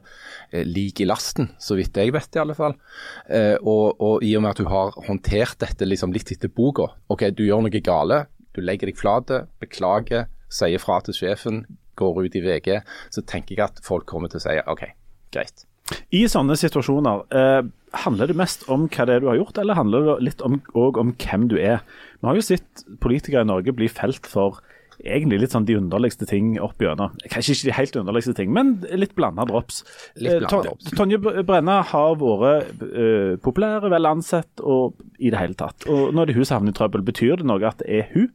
[0.52, 2.76] eh, lik i lasten, så vidt jeg vet i alle fall.
[3.30, 6.92] Eh, og, og i og med at hun har håndtert dette liksom litt etter boka.
[7.12, 8.26] OK, du gjør noe gale,
[8.56, 11.66] du legger deg flate, beklager, sier fra til sjefen,
[12.00, 12.80] går ut i VG,
[13.14, 14.88] så tenker jeg at folk kommer til å si OK,
[15.34, 15.66] greit.
[16.14, 17.62] I sånne situasjoner, eh,
[18.06, 20.62] handler det mest om hva det er du har gjort, eller handler det litt om,
[20.74, 21.82] om hvem du er?
[22.22, 24.62] Vi har jo sett politikere i Norge bli felt for
[25.06, 27.14] egentlig litt sånn de underligste ting opp gjennom.
[27.32, 29.84] Kanskje ikke de helt underligste ting, men litt blanda drops.
[30.16, 30.92] Litt Eh, drops.
[30.98, 35.88] Tonje Brenna har vært eh, populær, vel ansett og i det hele tatt.
[35.88, 38.30] Og når det hun havner i trøbbel, betyr det noe at det er hun?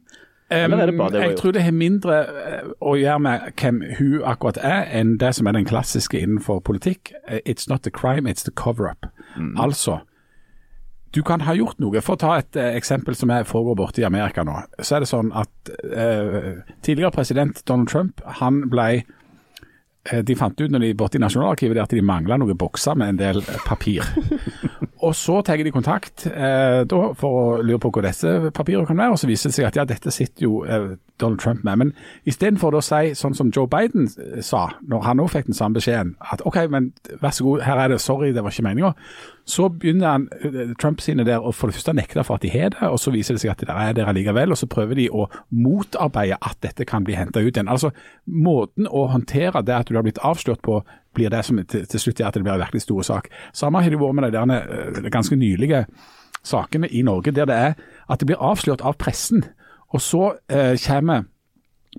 [0.49, 3.47] Eller er det bare det hun jeg tror det har mindre eh, å gjøre med
[3.59, 7.11] hvem hun akkurat er, enn det som er den klassiske innenfor politikk.
[7.43, 9.09] It's not the crime, it's the cover-up.
[9.35, 9.57] Mm.
[9.59, 9.99] Altså,
[11.17, 12.01] du kan ha gjort noe.
[12.05, 14.59] For å ta et eh, eksempel som er foregår borte i Amerika nå.
[14.77, 18.89] Så er det sånn at eh, tidligere president Donald Trump, han ble
[20.23, 23.21] de fant ut når de borte i Nasjonalarkivet at de mangla noen bokser med en
[23.21, 24.05] del eh, papir.
[25.05, 28.97] Og så tar de kontakt eh, da, for å lure på hvor disse papirene kan
[28.97, 31.77] være, og så viser det seg at ja, dette sitter jo eh, Donald Trump med.
[31.81, 31.93] Men
[32.29, 35.77] istedenfor å si sånn som Joe Biden eh, sa, når han òg fikk den samme
[35.77, 36.91] beskjeden, at OK, men
[37.21, 38.93] vær så god, her er det, sorry, det var ikke meninga.
[39.47, 42.51] Så begynner han, eh, Trump sine der å for det første nekte for at de
[42.53, 44.97] har det, og så viser det seg at det er der allikevel, og så prøver
[44.97, 47.69] de å motarbeide at dette kan bli henta ut igjen.
[47.69, 47.93] Altså,
[48.27, 50.81] Måten å håndtere det at du har blitt avslørt på,
[51.17, 53.29] blir det som til, til slutt gjør at det blir en virkelig stor sak.
[53.53, 55.85] Samme har det vært med de derne, eh, ganske nylige
[56.47, 57.73] sakene i Norge, der det er
[58.07, 59.43] at det blir avslørt av pressen.
[59.93, 61.27] Og så eh, kommer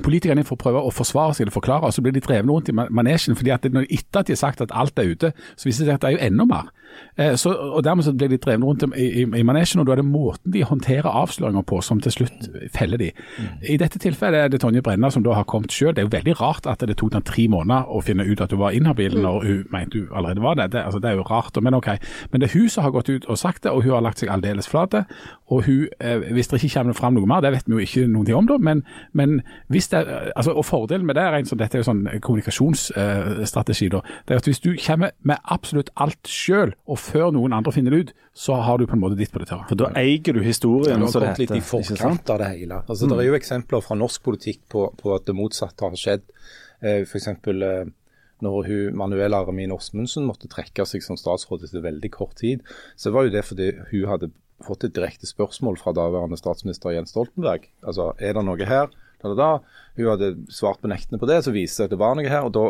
[0.05, 2.77] politikerne får prøve å forsvare seg eller forklare, og så blir de drevne rundt i
[2.77, 3.37] manesjen.
[3.37, 5.89] fordi at når Etter at de har sagt at alt er ute, så viser det
[5.89, 6.73] seg at det er jo enda mer.
[7.17, 9.95] Eh, så, og Dermed så blir de drevne rundt i, i, i manesjen, og da
[9.95, 13.11] er det måten de håndterer avsløringer på som til slutt feller de.
[13.69, 15.97] I dette tilfellet er det Tonje Brenna som da har kommet selv.
[15.97, 18.55] Det er jo veldig rart at det tok den tre måneder å finne ut at
[18.55, 20.71] hun var inhabil når hun mente hun allerede var det.
[20.73, 21.91] Det, altså, det er jo rart, men ok.
[22.33, 24.23] Men det er hun som har gått ut og sagt det, og hun har lagt
[24.23, 25.05] seg aldeles flate.
[25.51, 28.07] Og hun, eh, hvis det ikke kommer fram noe mer, det vet vi jo ikke
[28.13, 29.41] noe om da, men, men
[29.79, 30.01] hvis det,
[30.35, 34.35] altså, og fordelen med det er en sånn, dette er jo sånn kommunikasjonsstrategi da, det
[34.35, 38.01] er at hvis du kommer med absolutt alt selv, og før noen andre finner det
[38.09, 39.67] ut, så har du på en måte ditt på det tørre.
[39.71, 42.51] For da eier du historien, Ja, som har det gått litt i forkant av det
[42.57, 42.83] hele.
[42.87, 46.27] Altså, Det er jo eksempler fra norsk politikk på, på at det motsatte har skjedd.
[46.83, 47.29] Eh, F.eks.
[47.29, 47.95] Eh,
[48.39, 52.63] når hun, Manuela Aramin Osmundsen måtte trekke seg som statsråd etter veldig kort tid,
[52.95, 54.31] så var jo det fordi hun hadde
[54.63, 57.67] fått et direkte spørsmål fra daværende statsminister Jens Stoltenberg.
[57.83, 58.95] Altså, er det noe her?
[59.19, 59.83] Da, da, da.
[59.99, 62.47] Hun hadde svart benektende på det, så viste det seg at det var noe her.
[62.47, 62.65] og da,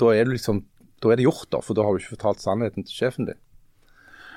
[0.00, 0.64] da er det liksom
[1.00, 3.38] da er det gjort, da, for da har du ikke fortalt sannheten til sjefen din.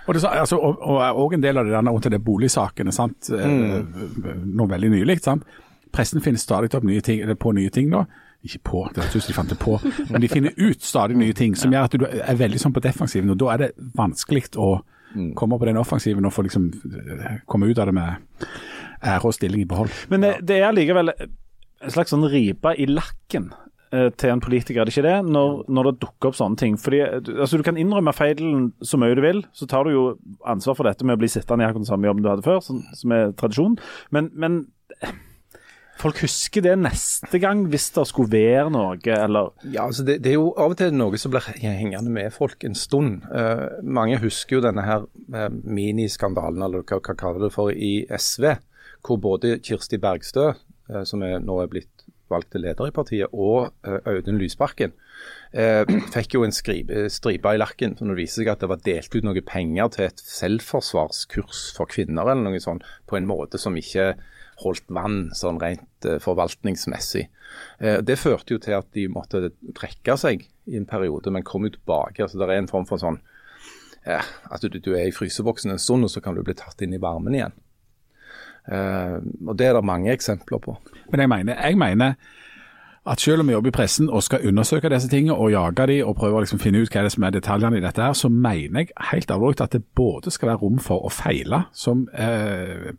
[0.04, 2.92] Og, det, altså, og, og er også en del av det der til de boligsakene,
[2.96, 3.30] sant?
[3.32, 4.46] Mm.
[4.56, 5.18] nå veldig nylig.
[5.24, 5.48] Sant?
[5.94, 8.04] Pressen finner stadig opp nye ting, eller på nye ting nå.
[8.44, 9.78] Ikke på, det høres ut som de fant det på,
[10.10, 12.84] men de finner ut stadig nye ting som gjør at du er veldig sånn på
[12.84, 13.32] defensiven.
[13.32, 14.74] og Da er det vanskelig å
[15.40, 18.48] komme på den offensiven og få liksom eh, komme ut av det med
[19.04, 19.94] ære og stilling i behold.
[20.12, 21.14] Men det, det er likevel
[21.84, 23.50] en slags sånn ripe i lakken
[23.94, 25.18] eh, til en politiker, er det ikke det?
[25.30, 26.78] Når, når det dukker opp sånne ting.
[26.82, 29.92] Fordi eh, du- altså, Du kan innrømme feilen så mye du vil, så tar du
[29.94, 30.06] jo
[30.50, 32.64] ansvar for dette med å bli sittende i akkurat den samme jobben du hadde før,
[32.66, 33.78] som, som er tradisjon.
[34.16, 34.58] Men, men
[35.04, 35.14] eh,
[36.02, 40.34] folk husker det neste gang hvis det skulle være noe, eller Ja, altså det, det
[40.34, 43.22] er jo av og til noe som blir hengende med folk en stund.
[43.30, 48.04] Uh, mange husker jo denne her uh, miniskandalen, eller hva hva kaller det for, i
[48.10, 48.56] SV.
[49.04, 50.54] Hvor både Kirsti Bergstø,
[51.08, 52.04] som er, nå er blitt
[52.34, 54.94] valgt til leder i partiet, og eh, Audun Lysbakken
[55.52, 55.84] eh,
[56.16, 59.28] fikk jo en stripe i lakken når det viser seg at det var delt ut
[59.28, 64.14] noen penger til et selvforsvarskurs for kvinner, eller noe sånt, på en måte som ikke
[64.62, 67.28] holdt vann sånn rent eh, forvaltningsmessig.
[67.80, 71.68] Eh, det førte jo til at de måtte trekke seg i en periode, men kom
[71.68, 72.24] jo tilbake.
[72.24, 73.22] altså Det er en form for sånn
[74.04, 74.20] ja,
[74.52, 76.96] at du, du er i fryseboksen en stund, og så kan du bli tatt inn
[76.96, 77.56] i varmen igjen.
[78.72, 80.78] Eh, og Det er det mange eksempler på.
[81.12, 82.14] Men jeg mener, jeg mener
[83.06, 85.98] at selv om vi jobber i pressen og skal undersøke disse tingene og jage de
[86.06, 88.16] og prøve å liksom finne ut hva er det som er detaljene i dette, her,
[88.16, 92.06] så mener jeg helt alvorlig at det både skal være rom for å feile som
[92.16, 92.94] eh,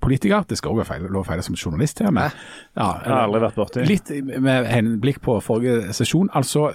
[0.00, 2.14] politiker, det skal også være feil, lov å feile som journalist her.
[2.16, 2.32] Men,
[2.78, 3.84] ja, Jeg har aldri vært borti.
[3.92, 6.32] Litt med henblikk på forrige sesjon.
[6.32, 6.70] altså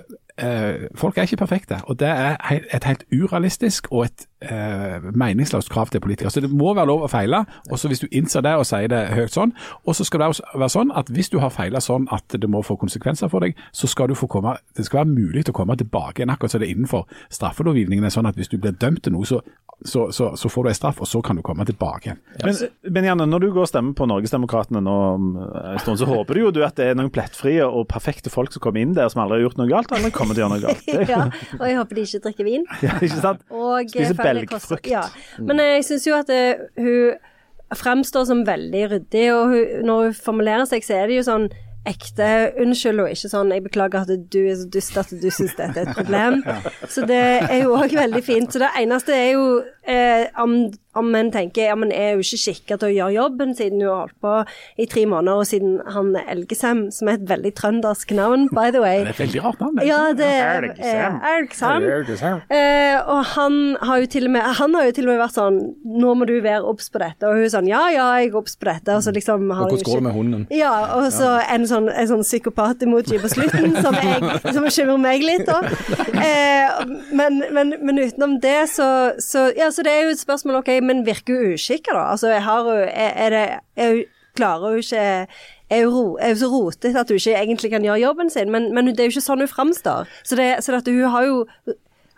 [0.96, 1.80] folk er ikke perfekte.
[1.92, 2.38] Og det er
[2.74, 6.32] et helt urealistisk og et eh, meningsløst krav til politikere.
[6.32, 7.44] Så det må være lov å feile.
[7.70, 9.54] Og så hvis du innser det og sier det høyt sånn,
[9.86, 12.50] og så skal det også være sånn at hvis du har feila sånn at det
[12.50, 15.56] må få konsekvenser for deg, så skal du få komme Det skal være mulig å
[15.56, 18.06] komme tilbake igjen, akkurat som det er innenfor straffelovgivningen.
[18.06, 19.42] er sånn at hvis du blir dømt til noe, så,
[19.86, 22.20] så, så, så får du en straff, og så kan du komme tilbake igjen.
[22.44, 26.08] Men, men Janne, når du går og stemmer på Norgesdemokratene nå eh, en stund, så
[26.10, 29.12] håper du jo at det er noen plettfrie og perfekte folk som kommer inn der
[29.12, 31.10] som aldri har gjort noe galt, eller til å gjøre noe galt.
[31.10, 31.24] Ja,
[31.60, 32.66] og jeg håper de ikke drikker vin.
[32.86, 33.42] ja, ikke sant?
[33.50, 34.30] Og Spiser det koster-
[34.80, 34.92] belgfrukt.
[34.92, 35.06] Ja.
[35.40, 37.18] Men eh, jeg syns jo at eh, hun
[37.80, 41.50] fremstår som veldig ryddig, og hun, når hun formulerer seg, så er det jo sånn
[41.88, 42.26] ekte
[42.60, 45.80] unnskyld, og ikke sånn 'jeg beklager at du er så dust at du syns dette
[45.80, 46.42] er et problem'.
[46.94, 48.52] Så det er jo òg veldig fint.
[48.52, 52.40] Så det eneste er jo eh, om, om en tenker ja, men er jo ikke
[52.42, 54.32] skikka til å gjøre jobben, siden hun har holdt på
[54.82, 58.82] i tre måneder, og siden han Elgesem, som er et veldig trøndersk navn, by the
[58.82, 59.80] way Det er et veldig rart navn.
[59.86, 61.84] ja, det er Elgesem.
[61.86, 62.42] eh, Elgesem.
[62.50, 65.38] Eh, og han har, jo til og med, han har jo til og med vært
[65.38, 65.60] sånn
[66.00, 67.28] Nå må du være obs på dette.
[67.28, 68.96] Og hun er sånn Ja, ja, jeg er obs på dette.
[68.96, 70.48] Og så liksom har Og hvordan går det med hunden?
[70.54, 75.24] Ja, og så en sånn, en sånn psykopat-emoji på slutten som, jeg, som skjemmer meg
[75.26, 75.62] litt, da.
[76.20, 78.90] Eh, men, men, men utenom det, så,
[79.22, 82.06] så Ja, så det er jo et spørsmål, OK, men virker hun uskikka, da?
[82.14, 84.04] Altså, har Er, er det er
[84.38, 85.28] Klarer hun ikke
[85.70, 88.52] er hun, er hun så rotete at hun ikke egentlig kan gjøre jobben sin?
[88.52, 90.10] Men, men det er jo ikke sånn hun framstår.
[90.24, 91.46] Så, det, så hun har jo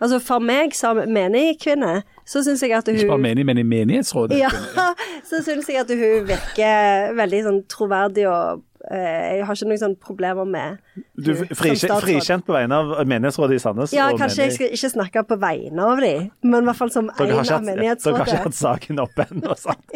[0.02, 3.62] Altså For meg som menig kvinne, så syns jeg at hun Ikke bare menig, men
[3.62, 4.40] i menighetsrådet.
[4.40, 4.50] ja,
[5.30, 10.00] så syns jeg at hun virker veldig sånn troverdig og Jeg har ikke noen sånne
[10.02, 10.80] problemer med
[11.22, 13.94] Du er frikjent, frikjent på vegne av menighetsrådet i Sandnes.
[13.94, 17.12] Ja, kanskje jeg skal ikke snakke på vegne av dem, men i hvert fall som
[17.12, 18.04] en av menighetsrådet.
[18.06, 19.94] dere har ikke hatt saken oppe ennå, sant?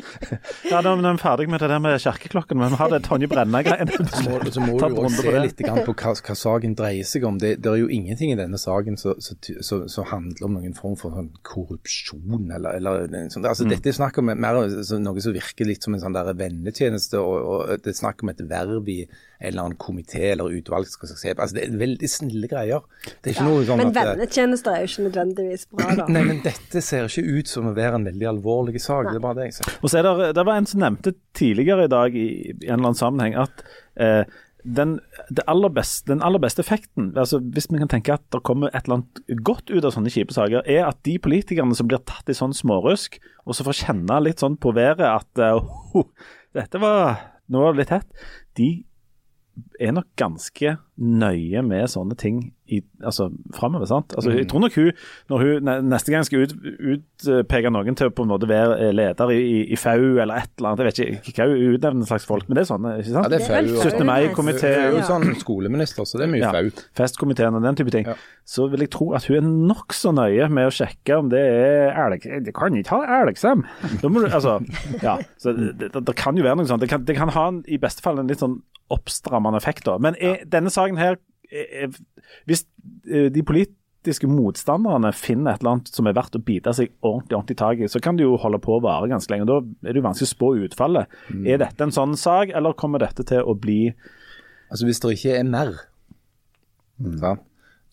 [0.70, 3.30] Ja, nå er vi ferdig med det der med kirkeklokken, men vi har det Tonje
[3.32, 4.06] Brenna-greiene.
[4.16, 7.26] Så må, så må du jo se litt grann på hva, hva saken dreier seg
[7.28, 7.40] om.
[7.42, 11.32] Det, det er jo ingenting i denne saken som handler om noen form for sånn
[11.46, 15.86] korrupsjon eller, eller sånn, altså, Dette er snakk om mer så, noe som virker litt
[15.86, 19.48] som en sånn der vennetjeneste, og, og det er snakk om et verv i en
[19.48, 20.88] eller annen komité eller utvalg.
[20.90, 21.42] Skal se på.
[21.42, 22.86] Altså, det er veldig snille greier.
[23.06, 26.08] Det er ikke noe sånn Men at eh, vennetjenester er jo ikke nødvendigvis bra, da.
[26.16, 29.12] Nei, men dette ser ikke ut som å være en veldig alvorlig sak.
[29.12, 29.76] Det er bare det jeg ser.
[29.82, 32.78] Og så er det, det var en som nevnte tidligere i dag i, i en
[32.78, 33.66] eller annen sammenheng at
[34.02, 34.24] eh,
[34.66, 34.98] den,
[35.30, 38.72] det aller beste, den aller beste effekten, altså hvis vi kan tenke at det kommer
[38.72, 42.02] et eller annet godt ut av sånne kjipe saker, er at de politikerne som blir
[42.02, 46.02] tatt i sånn smårusk, og så får kjenne litt sånn på været at uh,
[46.58, 47.22] dette var
[47.52, 48.86] nå var det litt hett, de
[49.80, 52.38] er nok ganske nøye med sånne ting
[52.72, 53.86] i, altså, framover.
[53.90, 54.14] sant?
[54.16, 54.92] Altså, Jeg tror nok hun,
[55.30, 56.54] når hun neste gang skal ut,
[56.96, 60.40] utpeke noen til å på en måte være eh, leder i, i, i FAU eller
[60.40, 62.88] et eller annet, jeg vet ikke hva hun utnevner slags folk, men det er sånn,
[62.96, 63.28] ikke sant?
[63.28, 63.90] Ja, det er fau.
[63.90, 64.08] 17.
[64.08, 64.72] mai-komité.
[64.72, 66.54] Hun er jo sånn skoleminister, så det er mye Ja.
[66.56, 66.86] fau.
[67.02, 68.16] Festkomiteen og den type ting, Ja.
[68.48, 71.92] så vil jeg tro at hun er nokså nøye med å sjekke om det er
[72.08, 72.30] elg...
[72.46, 73.66] Det kan ikke ha elgsem.
[74.02, 74.58] Da må du, altså,
[75.04, 76.82] ja, så det, det, det kan jo være noe sånt.
[76.82, 78.62] Det kan, det kan ha en, i beste fall en litt sånn
[78.94, 79.98] oppstrammende effekt, da.
[80.02, 81.18] Men er, denne saken her
[81.52, 81.90] er,
[82.50, 82.66] Hvis
[83.10, 87.38] eh, de politiske motstanderne finner et eller annet som er verdt å bite seg ordentlig
[87.38, 89.48] ordentlig tak i, så kan det jo holde på å vare ganske lenge.
[89.50, 91.18] Da er det jo vanskelig å spå utfallet.
[91.30, 91.48] Mm.
[91.54, 93.80] Er dette en sånn sak, eller kommer dette til å bli
[94.66, 95.76] Altså Hvis det ikke er mer,
[97.22, 97.44] sant?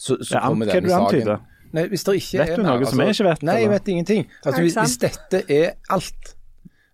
[0.00, 1.42] så, så Ja, kommer er denne du saken antyder?
[1.72, 3.72] Nei, hvis det ikke Vet er du mer, noe som jeg ikke vet, Nei, jeg
[3.72, 4.24] vet ingenting.
[4.42, 6.32] Altså, hvis, hvis dette er alt,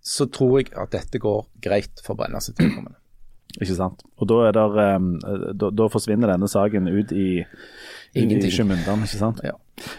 [0.03, 2.98] så tror jeg at dette går greit for Brenna sitt vedkommende.
[3.57, 4.03] Ikke sant.
[4.21, 5.13] Og da, er der, um,
[5.57, 7.45] da, da forsvinner denne saken ut i
[8.17, 8.51] Ingenting.
[9.45, 9.53] Ja.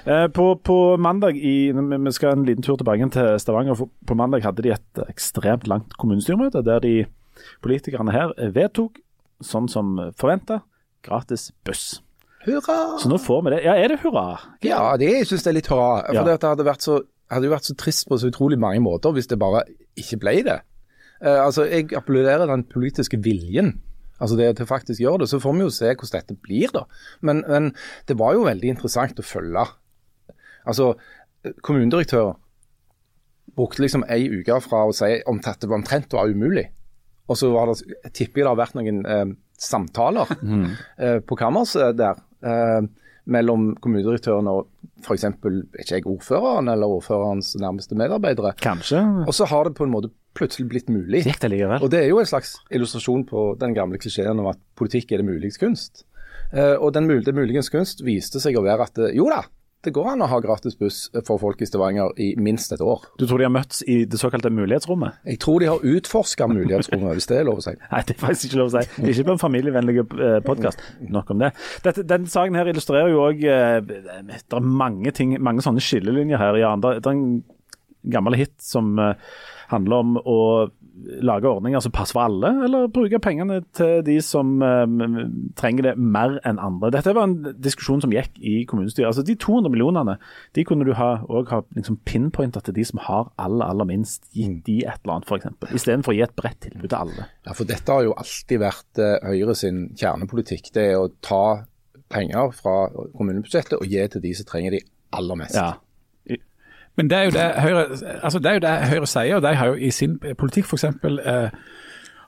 [0.06, 3.76] Eh, på, på mandag i, Vi skal en liten tur tilbake til Stavanger.
[3.78, 7.06] for På mandag hadde de et ekstremt langt kommunestyremøte der de
[7.64, 8.98] politikerne her vedtok,
[9.46, 10.62] sånn som forventa,
[11.06, 12.02] gratis buss.
[12.46, 12.98] Hurra!
[13.00, 13.62] Så nå får vi det.
[13.68, 14.40] Ja, er det hurra?
[14.64, 16.02] Ja, det jeg synes jeg er litt hurra.
[16.08, 16.24] For Ja.
[16.24, 19.14] det, det hadde vært så hadde jo vært så trist på så utrolig mange måter
[19.14, 19.64] hvis det bare
[20.00, 20.60] ikke ble det.
[21.22, 23.80] Eh, altså, Jeg applauderer den politiske viljen.
[24.20, 25.30] Altså det til faktisk gjør det.
[25.32, 26.86] Så får vi jo se hvordan dette blir, da.
[27.22, 27.72] Men, men
[28.08, 29.66] det var jo veldig interessant å følge.
[30.68, 30.94] Altså,
[31.64, 32.36] kommunedirektør
[33.56, 36.68] brukte liksom ei uke fra å si om dette var omtrent var umulig.
[37.30, 39.26] Og så var det, jeg tipper jeg det har vært noen eh,
[39.60, 40.32] samtaler
[40.98, 42.88] eh, på kammerset der eh,
[43.32, 44.68] mellom kommunedirektøren og
[45.06, 45.28] f.eks.
[45.80, 48.56] ikke jeg ordføreren eller ordførerens nærmeste medarbeidere.
[48.62, 49.02] Kanskje.
[49.28, 51.24] Og så har det på en måte plutselig blitt mulig.
[51.26, 51.82] Det?
[51.82, 55.24] Og det er jo en slags illustrasjon på den gamle klisjeen om at politikk er
[55.24, 56.06] det muliges kunst.
[56.54, 59.44] Eh, og den det muligens kunst viste seg å være at eh, jo da,
[59.86, 63.06] det går an å ha gratis buss for folk i Stavanger i minst et år.
[63.20, 65.22] Du tror de har møttes i det såkalte mulighetsrommet?
[65.30, 67.76] Jeg tror de har utforska mulighetsrommet, hvis det er lov å si.
[67.94, 69.06] Nei, det er faktisk ikke lov å si.
[69.14, 70.04] Ikke på en familievennlig
[70.48, 70.84] podkast.
[71.08, 71.54] Nok om det.
[71.86, 76.60] Dette, den saken her illustrerer jo òg Det er mange ting, mange sånne skillelinjer her.
[76.60, 77.26] Ja, det er en
[78.04, 79.16] gammel hit som eh,
[79.72, 80.40] handler om å
[81.26, 85.00] lage ordninger som passer for alle, eller bruke pengene til de som um,
[85.60, 86.92] trenger det mer enn andre.
[86.96, 89.10] Dette var en diskusjon som gikk i kommunestyret.
[89.10, 90.18] Altså De 200 millionene
[90.58, 94.30] de kunne du ha, også ha liksom pinpointa til de som har aller aller minst,
[94.36, 95.74] gitt de et eller annet f.eks.
[95.80, 97.28] Istedenfor å gi et bredt tilbud til alle.
[97.48, 100.72] Ja, for Dette har jo alltid vært uh, Høyre sin kjernepolitikk.
[100.76, 101.44] Det er å ta
[102.10, 104.82] penger fra kommunebudsjettet og gi til de som trenger de
[105.16, 105.58] aller mest.
[105.58, 105.76] Ja,
[106.96, 107.86] men det er jo det Høyre,
[108.24, 109.36] altså det er jo det Høyre sier.
[109.36, 110.84] og De har jo i sin politikk f.eks.
[110.84, 111.50] Eh,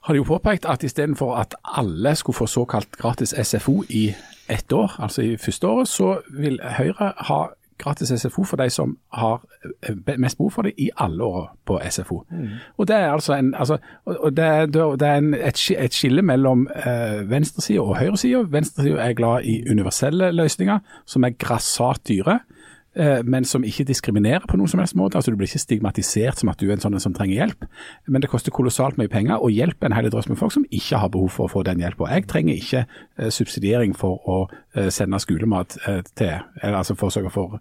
[0.01, 4.14] har de jo påpekt at istedenfor at alle skulle få såkalt gratis SFO i
[4.49, 7.41] ett år, altså i første året, så vil Høyre ha
[7.82, 9.41] gratis SFO for de som har
[9.88, 12.24] eh, mest behov for det i alle år på SFO.
[12.30, 12.47] Mm.
[12.78, 16.68] Og Det er altså en, altså, og det er, det er en, et, skille mellom
[16.86, 18.45] eh, venstresida og høyresida.
[18.49, 22.39] Venstresida er glad i universelle løsninger som er grassat dyre.
[22.95, 25.15] Eh, men som ikke diskriminerer på noen som helst måte.
[25.15, 27.65] altså Du blir ikke stigmatisert som at du er en sånn som trenger hjelp,
[28.07, 30.99] men det koster kolossalt mye penger å hjelpe en hel drøss med folk som ikke
[30.99, 32.09] har behov for å få den hjelpa.
[32.11, 35.77] Jeg trenger ikke uh, subsidiering for å uh, sende skolemat
[36.15, 37.59] til, eller altså for å for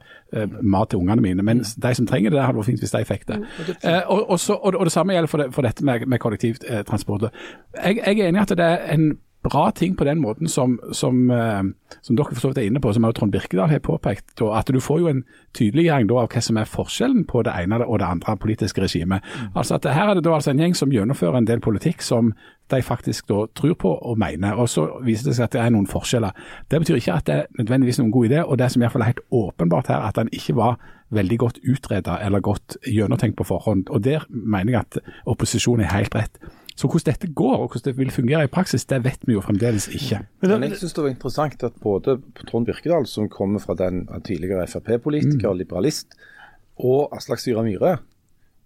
[0.62, 3.05] mat til ungene mine, men de som trenger det, det hadde vært fint hvis de
[3.07, 3.39] fikk det.
[3.39, 6.22] Mm, og, og, så, og, og, det samme gjelder for, det, for dette med, med
[6.22, 7.31] kollektivtransport.
[7.76, 9.11] Jeg, jeg er enig i at det er en
[9.43, 11.62] bra ting på den måten som, som, eh,
[12.01, 14.41] som dere for så vidt er inne på, som Trond Birkedal har påpekt.
[14.41, 15.24] at Du får jo en
[15.55, 19.22] tydeliggjøring av hva som er forskjellen på det ene og det andre politiske regimet.
[19.22, 19.57] Mm.
[19.57, 22.34] Altså at Her er det da altså en gjeng som gjennomfører en del politikk som
[22.70, 24.55] de faktisk da tror på og mener.
[24.55, 26.30] og Så viser det seg at det er noen forskjeller.
[26.70, 28.93] Det betyr ikke at det er nødvendigvis noen god idé, og det som i hvert
[28.93, 30.78] fall er helt åpenbart her, at den ikke var
[31.11, 33.88] veldig godt utreda eller godt gjennomtenkt på forhånd.
[33.91, 36.38] Og Der mener jeg at opposisjonen er helt rett.
[36.81, 39.43] Så hvordan dette går og hvordan det vil fungere i praksis, det vet vi jo
[39.45, 40.22] fremdeles ikke.
[40.41, 42.16] Men jeg synes det var interessant at både
[42.49, 45.59] Trond Birkedal, som kommer fra den tidligere Frp-politiker, mm.
[45.59, 46.16] liberalist,
[46.81, 47.99] og Aslak Syra Myhre,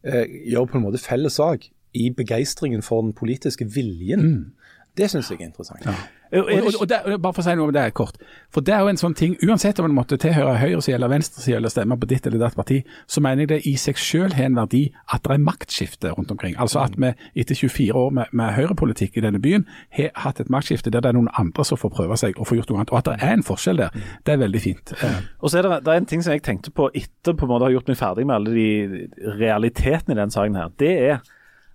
[0.06, 4.22] eh, gjør på en måte felles sak i begeistringen for den politiske viljen.
[4.22, 4.63] Mm.
[4.96, 5.82] Det syns jeg er interessant.
[5.86, 5.94] Ja.
[6.34, 8.16] Og, og, og det, bare for å si noe om det kort.
[8.54, 11.58] For det er jo en sånn ting, Uansett om man måtte tilhøre høyresida eller venstresida
[11.58, 12.80] eller stemme på ditt eller datt parti,
[13.10, 14.84] så mener jeg det i seg selv har en verdi
[15.14, 16.56] at det er maktskifte rundt omkring.
[16.62, 19.66] Altså at vi etter 24 år med, med høyrepolitikk i denne byen
[19.98, 22.58] har hatt et maktskifte der det er noen andre som får prøve seg og få
[22.58, 22.94] gjort noe annet.
[22.94, 24.94] Og at det er en forskjell der, det er veldig fint.
[25.40, 27.54] Og så er det, det er en ting som jeg tenkte på etter på en
[27.54, 30.74] måte har gjort meg ferdig med alle de realitetene i den saken her.
[30.82, 31.22] Det er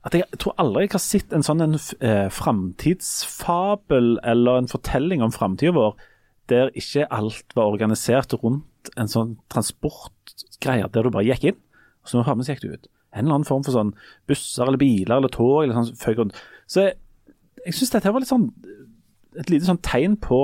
[0.08, 5.24] at jeg, tror aldri jeg har sett en sånn en, eh, framtidsfabel eller en fortelling
[5.26, 5.98] om framtida vår
[6.50, 11.60] der ikke alt var organisert rundt en sånn transportgreie der du bare gikk inn,
[12.02, 12.88] og så vi gikk du ut.
[13.12, 13.92] En eller annen form for sånn
[14.30, 16.40] busser eller biler eller tog eller sånn føk rundt.
[16.70, 16.96] Så jeg,
[17.66, 18.50] jeg syns dette var litt sånn
[19.38, 20.40] et lite sånn tegn på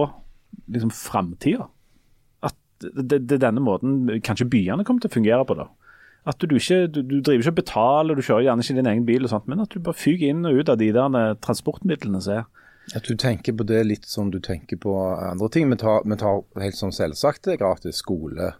[0.71, 1.67] liksom framtida.
[2.45, 5.57] At det, det, denne måten kanskje byene kommer til å fungere på.
[5.57, 5.69] da.
[6.25, 9.07] At du ikke du, du driver ikke og betaler, du kjører gjerne ikke din egen
[9.07, 11.33] bil, og sånt, men at du bare fyker inn og ut av de der eh,
[11.45, 12.47] transportmidlene som er.
[12.97, 15.69] At du tenker på det litt som du tenker på andre ting.
[15.71, 18.53] Vi tar, vi tar helt sånn selvsagt gratis skole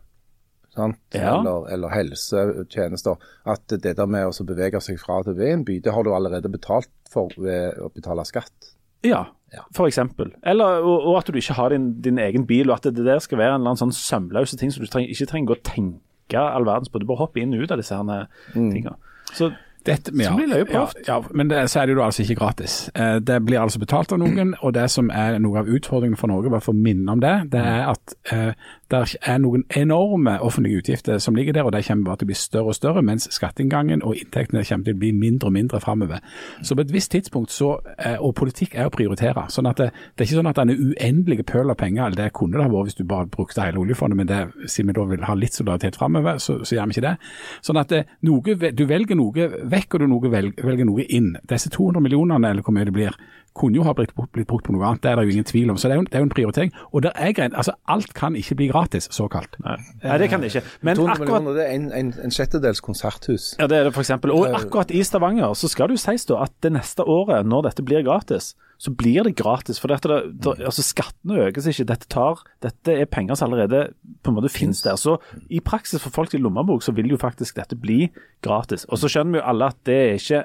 [1.09, 1.39] ja.
[1.39, 3.15] eller, eller, helsetjenester.
[3.47, 6.13] At det der med å bevege seg fra til ved en by, det har du
[6.13, 8.73] allerede betalt for ved å betale skatt.
[9.05, 9.63] Ja, ja.
[9.75, 10.33] for eksempel.
[10.43, 13.21] Eller, og, og, at du ikke har din, din, egen bil, og at det der
[13.23, 16.01] skal være en eller annen sånn sømløse ting som du treng, ikke trenger å tenke
[16.33, 16.99] all verdens på.
[16.99, 18.71] Du bare hopper inn og ut av disse her mm.
[18.71, 18.97] tingene.
[19.33, 19.51] Så
[19.85, 22.89] dette, ja, blir jo Ja, ja, men det, så er det jo altså ikke gratis.
[22.95, 26.31] Eh, det blir altså betalt av noen, og det som er noe av utfordringen for
[26.31, 28.57] Norge, bare for å minne om det, det er at eh,
[28.91, 32.31] det er noen enorme offentlige utgifter som ligger der, og de kommer bare til å
[32.31, 35.81] bli større og større, mens skatteinngangen og inntektene kommer til å bli mindre og mindre
[35.81, 36.21] framover.
[36.61, 39.45] Så på et visst tidspunkt, så, eh, og politikk er å prioritere.
[39.49, 42.33] sånn at det, det er ikke sånn at denne uendelige pøl av penger, eller det
[42.33, 45.05] kunne det ha vært hvis du bare brukte hele oljefondet, men det, siden vi da
[45.05, 47.15] vil ha litt solidaritet framover, så, så, gjør vi ikke det.
[47.61, 51.35] Sånn at det, noe, du velger noe vekk, og du velger, velger noe inn.
[51.49, 53.17] Disse 200 millionene, eller hvor mye det blir,
[53.55, 55.01] kunne jo ha blitt, blitt, brukt på noe annet.
[55.03, 55.79] Det er det jo ingen tvil om.
[55.79, 56.73] Så det er jo, det er jo en prioritering.
[56.91, 57.55] Og det er greit.
[57.55, 59.55] Altså, alt kan ikke bli gratis, såkalt.
[59.63, 60.65] Nei, Nei det kan det ikke.
[60.81, 63.53] Men 200 akkurat Det er en, en, en sjettedels konserthus.
[63.59, 64.11] Ja, det er det f.eks.
[64.25, 67.69] Og akkurat i Stavanger så skal det jo sies da at det neste året, når
[67.69, 68.53] dette blir gratis,
[68.85, 69.79] så blir det gratis.
[69.81, 71.87] For dette, det, det, altså skattene økes ikke.
[71.89, 73.87] Dette, tar, dette er penger som allerede
[74.21, 74.99] på en måte finnes der.
[75.01, 75.17] Så
[75.49, 78.11] i praksis for folk i lommebok så vil jo faktisk dette bli
[78.45, 78.85] gratis.
[78.91, 80.43] Og så skjønner vi jo alle at det er ikke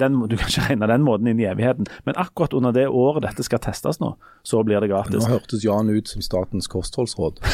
[0.00, 1.88] den, Du kan ikke regne den måten inn i evigheten.
[2.04, 4.12] Men akkurat under det året dette skal testes nå,
[4.46, 5.24] så blir det gratis.
[5.24, 7.40] Nå hørtes Jan ut som statens kostholdsråd.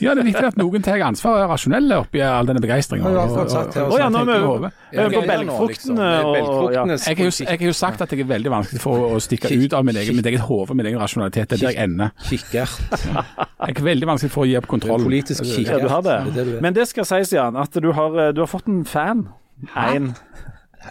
[0.00, 3.04] Ja, det er viktig at noen tar ansvar og er rasjonelle oppi all denne begeistringen.
[3.12, 6.94] Ja, ja, Å ja, nå er vi på belgfruktene liksom.
[6.94, 9.96] Jeg har, jo, sagt at jeg er veldig vanskelig for å stikke ut av min
[9.96, 11.48] egen, mitt eget hode, min egen rasjonalitet.
[11.50, 12.10] Det er der jeg ender.
[12.28, 12.74] kikkert.
[13.64, 15.02] Jeg er veldig vanskelig for å gi opp kontroll.
[15.06, 15.80] Politisk Ja, kikkert.
[15.82, 16.16] du har det.
[16.34, 16.58] Det det.
[16.60, 19.22] Men det skal sies, Jan, at du har, eh, du har fått en fan.
[19.74, 20.10] Én.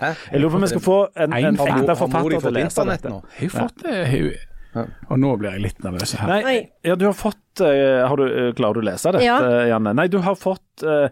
[0.02, 1.84] Jeg lurer på om vi skal få en, En en fan.
[1.84, 3.10] ekte forfatter til å lese dette.
[3.14, 3.20] nå?
[3.40, 3.94] Jeg har fått det.
[4.10, 6.28] jeg- Og nå blir jeg litt nervøs her.
[6.42, 9.38] Nei, ja, du har fått uh, har du, uh, Klarer du å lese dette, Ja.
[9.70, 9.94] Janne?
[9.94, 11.10] Nei, du har fått eh,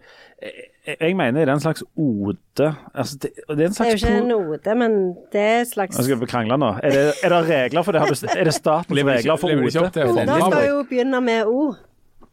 [0.88, 3.99] jeg- mener det er en slags ode altså, det, det er en Det er jo
[3.99, 6.71] ikke en ode, men det er en slags Nå skal vi krangle nå.
[6.84, 8.01] Er det, er det regler for det?
[8.01, 9.61] Er det statens ikke- regler for ode?
[9.61, 11.73] Oder skal jo begynne med O.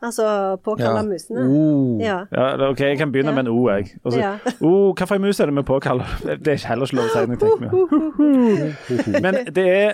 [0.01, 1.03] Altså påkalle Ja.
[1.03, 1.41] musene.
[1.43, 2.01] Uh.
[2.01, 2.19] Ja.
[2.33, 3.35] Ja, ok, Jeg kan begynne Ja.
[3.35, 3.87] med en O, jeg.
[4.05, 4.33] Og så, Ja.
[4.63, 6.07] oh, Hvilken mus er det vi påkaller?
[6.45, 9.91] Det er heller ikke lov å si noe, tenker meg Men det er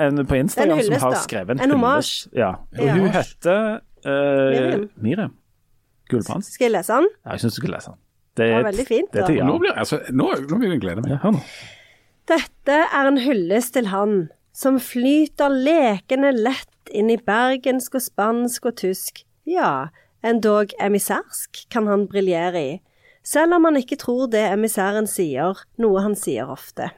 [0.00, 1.72] eh, en på Instagram En som har skrevet en, En hyllest.
[1.72, 2.28] hommage.
[2.34, 2.48] Ja.
[2.78, 2.92] Og Ja.
[2.92, 4.10] hun heter eh,
[4.50, 4.88] Miriam.
[5.00, 5.32] Miriam
[6.10, 6.52] Gulbrandsen.
[6.54, 7.08] Skal jeg lese den?
[7.24, 8.00] Ja, jeg syns du skal lese den.
[8.36, 9.44] Det Ja, er, veldig fint, Det da.
[9.48, 11.14] Nå blir altså, nå, nå vil jeg glede meg.
[11.14, 11.44] Ja, hør nå.
[12.28, 14.16] Dette er en hyllest til han
[14.56, 19.22] som flyter lekende lett inn i bergensk og spansk og tysk.
[19.46, 19.88] Ja,
[20.26, 22.72] endog emissærsk kan han briljere i,
[23.26, 26.90] selv om han ikke tror det emissæren sier, noe han sier ofte.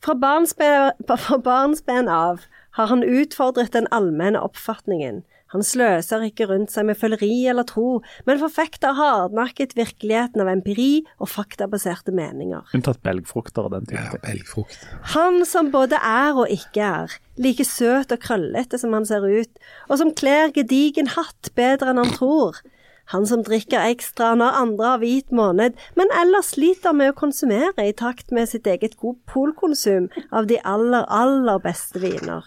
[0.00, 0.92] Fra barnsben,
[1.24, 2.46] fra barnsben av
[2.78, 5.22] har han utfordret den allmenne oppfatningen.
[5.50, 11.02] Han sløser ikke rundt seg med føleri eller tro, men forfekter hardnakket virkeligheten av empiri
[11.18, 12.68] og faktabaserte meninger.
[12.76, 14.84] Unntatt belgfrukter og den type Ja, belgfrukt.
[15.16, 19.64] Han som både er og ikke er, like søt og krøllete som han ser ut,
[19.88, 22.62] og som kler gedigen hatt bedre enn han tror.
[23.10, 27.88] Han som drikker ekstra når andre har hvit måned, men ellers sliter med å konsumere
[27.88, 32.46] i takt med sitt eget god polkonsum av de aller, aller beste viner.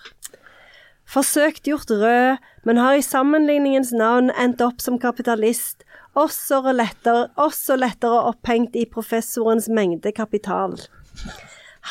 [1.14, 5.84] Forsøkt gjort rød, men har i sammenligningens navn endt opp som kapitalist,
[6.18, 10.74] også lettere, også lettere opphengt i professorens mengde kapital.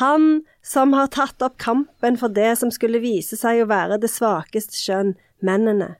[0.01, 4.11] Han som har tatt opp kampen for det som skulle vise seg å være det
[4.11, 5.93] svakeste skjønn, mennene.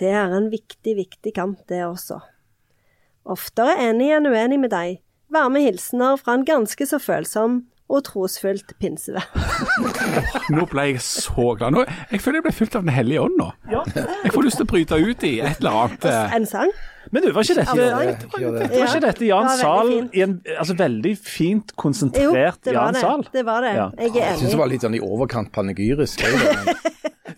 [0.00, 2.22] Det er en viktig, viktig kamp, det også.
[3.26, 5.00] Oftere enig enn uenig med deg.
[5.32, 9.28] Varme hilsener fra en ganske så følsom og trosfullt pinsevær.
[10.56, 11.70] Nå ble jeg så glad.
[11.76, 13.46] Nå, jeg føler jeg ble fylt av Den hellige ånd nå.
[13.70, 16.06] Jeg får lyst til å bryte ut i et eller annet.
[16.10, 16.72] eh, En sang?
[17.16, 20.34] Men du, var ikke dette, Ja, var det- ikke dette Jan Ja, Zahl i en
[20.58, 23.22] altså, veldig fint konsentrert var Jan Zahl?
[23.24, 23.32] det.
[23.38, 23.72] Det var det.
[23.78, 23.86] Ja.
[23.96, 24.26] Jeg er enig.
[24.26, 26.20] Jeg syns det var litt sånn i overkant panegyrisk.
[26.28, 26.76] men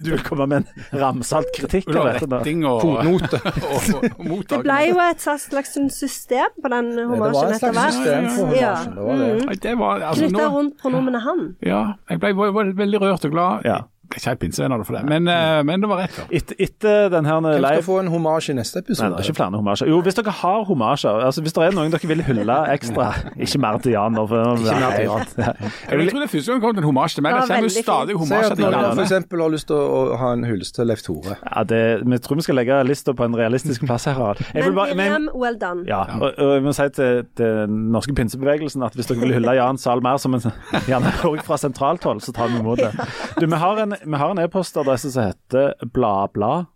[0.01, 2.29] Du vil komme med en ramsalt kritikk du av ha dette?
[2.31, 3.39] retting og, Fotnote.
[3.67, 7.63] og, og, og Det ble jo et slags system på den Det var homasjen et
[7.63, 8.61] slags etter system hvert.
[8.61, 8.75] Ja.
[8.85, 9.31] Det var det.
[9.47, 11.43] Nei, det var, altså, Knytta rundt pronomenet han.
[11.67, 13.67] ja, jeg ble, var, var veldig rørt og glad.
[13.67, 13.79] Ja.
[14.09, 16.19] Ble ikke helt pinnsvenner for det, men, eh, men det var rett.
[16.33, 19.11] Etter, et, den her Hvem skal få en homasj i neste Nei, episode?
[19.13, 19.91] det er ikke flere homasjer.
[19.93, 23.09] Jo, hvis dere har homasjer, altså hvis det er noen dere vil hylle ekstra
[23.45, 25.27] Ikke mer til Jan for Ikke mer til Jan.
[25.91, 27.37] Jeg, vil tro det er første gang det kom en homasj til meg.
[27.37, 28.89] Det kommer jo stadig homasjer til Jan.
[28.95, 31.37] for eksempel har lyst til å, ha en hyllest til Leif Tore.
[31.45, 34.73] Ja, det, vi tror vi skal legge lista på en realistisk plass her, Jeg vil
[34.73, 35.85] Men bare- men- well done.
[35.89, 39.55] Ja, og, og jeg må si til, den norske pinsebevegelsen at hvis dere vil hylle
[39.59, 40.41] Jan Zahl mer som en
[40.91, 42.93] Jan også fra sentralt hold, så tar vi imot det.
[43.39, 46.67] Du, vi har en, vi har en e-postadresse som heter bladblad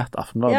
[0.00, 0.06] Ja,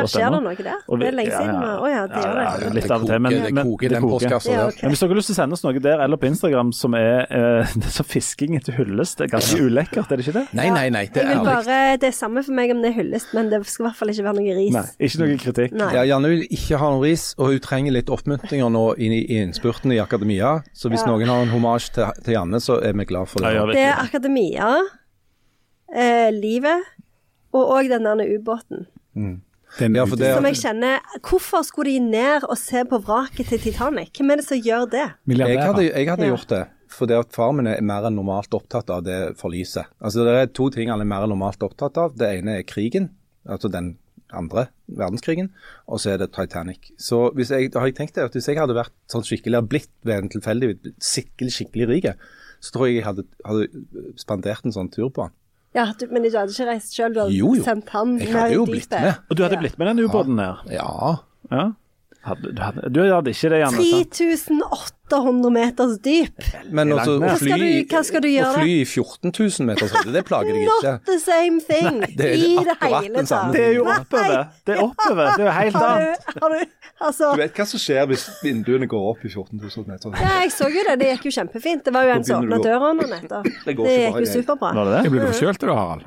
[0.05, 0.81] skjer det noe der?
[0.85, 1.61] Vi- Det er lenge siden.
[1.63, 1.77] ja.
[1.81, 2.61] Å ja, det gjør Ja, det.
[2.61, 4.11] ja, litt av og til, men, koker- det koker i det den koker.
[4.29, 4.67] postkassa Ja, der.
[4.67, 4.81] ok.
[4.83, 6.93] Men hvis dere har lyst til å sende oss noe der eller på Instagram som
[6.93, 7.63] er eh,
[7.97, 10.47] så fisking etter hyllest, det er ganske ulekkert, er det ikke det?
[10.53, 11.05] Nei, nei, nei.
[11.07, 13.85] Det er bare, Det er samme for meg om det er hyllest, men det skal
[13.85, 14.73] i hvert fall ikke være noe ris.
[14.73, 15.71] Nei, ikke noe kritikk.
[15.73, 15.91] Nei.
[15.95, 19.25] Ja, Janne vil ikke ha noe ris, og hun trenger litt oppmuntringer nå inn i,
[19.25, 20.61] i innspurten i akademia.
[20.75, 21.07] Så hvis Ja.
[21.07, 23.55] noen har en homasj til, til Janne, så er vi glad for det.
[23.55, 24.81] Ja, ja, Det er akademia,
[25.93, 26.83] eh, livet,
[27.53, 28.87] og òg den der ubåten.
[29.79, 33.59] Den, Ja, det- Som jeg kjenner Hvorfor skulle de ned og se på vraket til
[33.59, 34.09] Titanic?
[34.17, 35.05] Hvem er det som gjør det?
[35.27, 36.35] Jeg hadde, jeg hadde Ja.
[36.35, 39.85] gjort det, for det at faren min er mer enn normalt opptatt av det forliset.
[40.01, 42.15] Altså Det er to ting han er mer enn normalt opptatt av.
[42.17, 43.11] Det ene er krigen,
[43.47, 43.97] altså den
[44.33, 45.49] andre verdenskrigen,
[45.87, 46.91] og så er det Titanic.
[46.97, 49.69] Så hvis jeg, har jeg tenkt det, at hvis jeg hadde vært sånn skikkelig, hadde
[49.69, 52.05] blitt ved en tilfeldig skikkelig, skikkelig rik,
[52.61, 53.67] så tror jeg jeg hadde, hadde
[54.17, 55.31] spandert en sånn tur på han.
[55.73, 57.63] Ja, du, Men du hadde ikke reist sjøl, du hadde Jo, jo.
[57.63, 59.13] sendt han Jeg hadde jo blitt med.
[59.29, 60.63] Og du hadde blitt med den ubåten her?
[60.71, 60.89] Ja.
[61.51, 61.69] Ja.
[62.21, 63.81] Hadde, du, hadde, du hadde ikke det, Janne?
[63.81, 66.43] 3800 meters dyp.
[66.69, 69.31] Men også, å, fly, Hva skal du- hva skal du gjøre å fly i 14
[69.33, 70.91] 000 meters høyde, det plager deg ikke.
[70.93, 73.51] Not the same thing det er i det hele tatt.
[73.55, 73.97] Det er jo Nei.
[74.03, 74.45] oppover.
[74.69, 75.33] Det er oppover.
[75.33, 76.29] Det er jo helt Har annet.
[76.29, 79.57] du, har du Altså Du vet hva som skjer hvis vinduene går opp i 14
[79.57, 80.13] 000 meter?
[80.21, 80.99] Ja, jeg så jo det.
[81.01, 81.81] Det gikk jo kjempefint.
[81.87, 83.47] Det var jo en som åpna døra nå nettopp.
[83.65, 84.69] Det Det gikk jo superbra.
[84.77, 85.01] Var det det?
[85.07, 86.05] Jeg ble forkjølt du, Harald.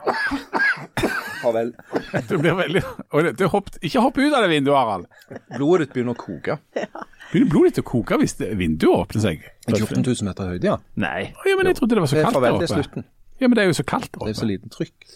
[1.45, 1.73] Farvel.
[2.31, 5.07] Du blir veldig du det, det hopp, Ikke hopp ut av det vinduet, Harald.
[5.55, 6.59] Blodet ditt begynner å koke.
[7.35, 9.47] Begynner blodet ditt å koke hvis det, vinduet åpner seg?
[9.69, 10.77] I 14 000 meter høyde, ja.
[11.01, 11.31] Nei.
[11.35, 12.75] Å, Ja, men jeg trodde det var så Det er kaldt farvel der oppe.
[12.83, 13.07] slutten.
[13.41, 15.09] Ja, men det er jo så kaldt der Det er så liten trykk.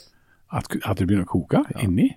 [0.49, 2.09] At, at det begynner å koke inni?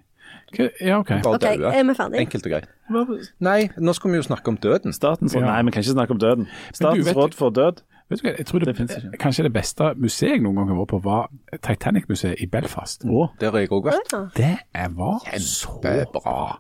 [0.82, 1.12] Ja, OK.
[1.24, 2.22] Bare OK, er vi ferdige?
[2.26, 3.28] Enkelt og greit.
[3.39, 4.91] Nei, nå skal vi jo snakke om døden.
[4.95, 5.51] Statens råd Ja.
[5.53, 6.47] Nei, vi kan ikke snakke om døden.
[6.76, 7.80] Statens vet- råd for død.
[8.12, 9.18] Vet du hva, jeg tror det, Det finnes ikke.
[9.24, 11.30] kanskje det beste museet jeg noen gang har vært på, var
[11.64, 13.05] Titanic-museet i Belfast.
[13.39, 14.12] Der har jeg òg vært.
[14.36, 14.57] Det
[14.97, 15.80] var var så
[16.12, 16.59] bra.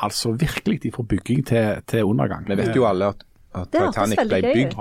[0.00, 2.46] Altså virkelig fra bygging til, til undergang.
[2.48, 3.24] Vi vet jo alle at,
[3.54, 4.76] at Titanic ble bygd.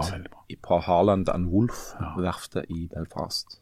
[0.49, 3.59] Ja, på Harland and Wolff-verftet i Belfast.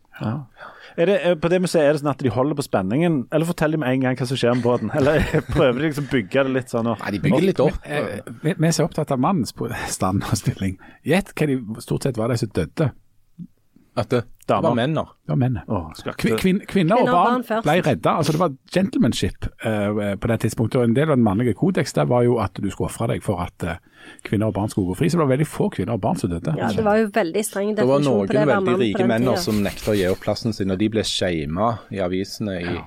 [0.97, 3.45] Er det, er- på det museet er det sånn at de holder på spenningen, eller
[3.45, 4.89] forteller de med en gang hva som skjer med båten?
[4.97, 5.20] Eller
[5.51, 6.88] prøver de liksom å bygge det litt sånn?
[6.89, 7.78] Og, Nei, de bygger litt opp.
[7.86, 8.07] Eh,
[8.41, 9.53] Vi, vi er så opptatt av mannens
[9.93, 10.80] stand og stilling.
[11.05, 12.89] Gjett hva de stort sett var de som døde.
[13.98, 15.04] At det, det var menn, da.
[15.26, 15.56] Det var menn.
[15.68, 18.14] Åh, Kvin, kvin, kvinner Kvinner og barn barn ble redda.
[18.22, 20.80] Altså, det var gentlemanship eh, på det tidspunktet.
[20.80, 23.24] og En del av den mannlige kodeks der var jo at du skulle ofre deg
[23.26, 23.80] for at eh,
[24.28, 25.10] kvinner og barn skulle gå fri.
[25.10, 26.54] Så det var veldig få kvinner og barn som døde.
[26.60, 29.32] Ja, det var jo veldig streng definisjon på det Det var noen veldig rike menn
[29.41, 32.86] som nekta å gi opp plassen sin, og de ble shama i avisene i ja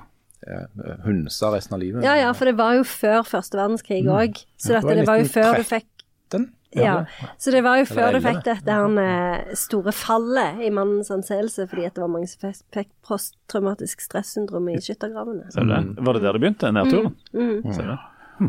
[1.05, 2.01] hunsa resten av livet.
[2.01, 4.39] Ja, ja, for det var jo før første verdenskrig òg.
[4.57, 4.81] Så Mm.
[4.81, 5.87] Det var dette, det var jo før du fikk
[6.31, 6.47] Den?
[6.75, 7.05] Ja,
[7.37, 11.67] så det var jo før du fikk dette her eh, store fallet i mannens anseelse,
[11.67, 15.51] fordi at det var mange som fikk- posttraumatisk stressyndrom i skyttergravene.
[15.51, 15.67] Ser?
[15.99, 17.15] Var det der det begynte, nedturen?
[17.33, 17.61] Mm.
[17.63, 17.97] Det?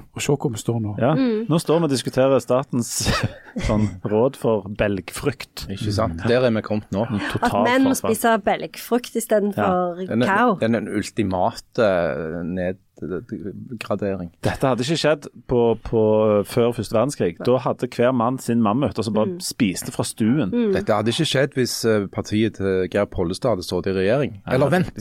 [0.01, 0.95] Og se hvor vi står nå.
[1.01, 1.13] Ja.
[1.49, 2.93] Nå står vi og diskuterer statens
[3.69, 5.67] sånn, råd for belgfrukt.
[5.73, 6.23] Ikke sant?
[6.29, 7.05] Der er vi kommet nå.
[7.41, 10.19] At menn må spise belgfrukt istedenfor ja.
[10.25, 10.57] cow.
[10.61, 14.33] den er en ultimate eh, nedgradering.
[14.47, 16.05] Dette hadde ikke skjedd på, på,
[16.49, 17.37] før første verdenskrig.
[17.45, 20.55] Da hadde hver mann sin mammut og så bare spiste fra stuen.
[20.75, 24.41] Dette hadde ikke skjedd hvis eh, partiet til Geir Pollestad hadde stått i regjering.
[24.51, 24.95] Eller vent,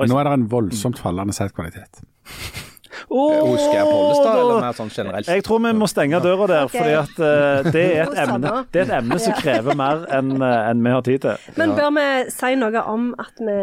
[0.00, 2.02] Nå er det en voldsomt fallende sædkvalitet.
[3.08, 5.30] Hos Geir Pollestad, eller mer sånn generelt?
[5.30, 6.80] Jeg tror vi må stenge døra der, okay.
[6.80, 10.36] fordi at uh, det, er et emne, det er et emne som krever mer enn
[10.38, 11.50] eh, enn vi har tid til.
[11.60, 13.58] Men bør vi si noe om at vi,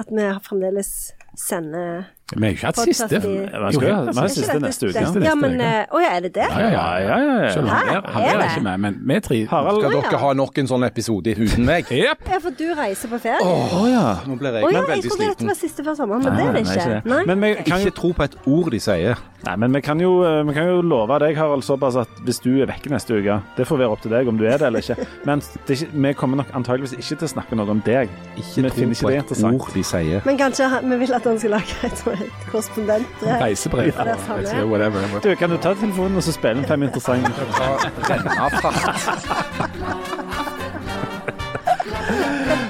[0.00, 0.92] at vi fremdeles
[1.38, 3.18] sender Vi har jo ikke hatt siste.
[3.20, 5.02] Vi skal ha- siste neste uke.
[5.24, 6.44] Ja, men eh, Å ja, er det det?
[6.46, 7.16] Ja, ja, ja.
[7.16, 7.16] Ja,
[7.50, 8.48] ja, er, han Er er det?
[8.52, 11.90] ikke med, men vi tre Harald Skal dere ha nok en sånn episode uten meg?
[12.00, 12.22] Yep.
[12.30, 13.42] Ja, for du reiser på ferie?
[13.42, 14.04] Å ja.
[14.30, 16.46] Nå blir jeg oh, ja, jeg veldig trodde dette var siste før sommeren, men det
[16.46, 17.00] er det Nei, ikke.
[17.10, 17.20] Nei?
[17.32, 19.18] Men vi kan, Ikke tro på et ord de sier.
[19.48, 22.38] nei, men vi kan jo, eh, vi kan jo love deg, Harald, såpass at hvis
[22.44, 24.68] du er vekke neste uke Det får være opp til deg om du er det
[24.70, 25.06] eller ikke.
[25.28, 28.12] Men det ikke, vi kommer nok antageligvis ikke til å snakke noe om deg.
[28.38, 30.22] Ikke Vi tro på et ord de sier.
[30.28, 32.19] Men kanskje vi vil at han skal lage et sånt
[32.50, 33.22] korrespondent...
[33.22, 33.92] Reisebrev.
[33.96, 35.20] Ja, det ikke, whatever.
[35.22, 37.30] Du, kan du ta telefonen og så spille inn fem interessante.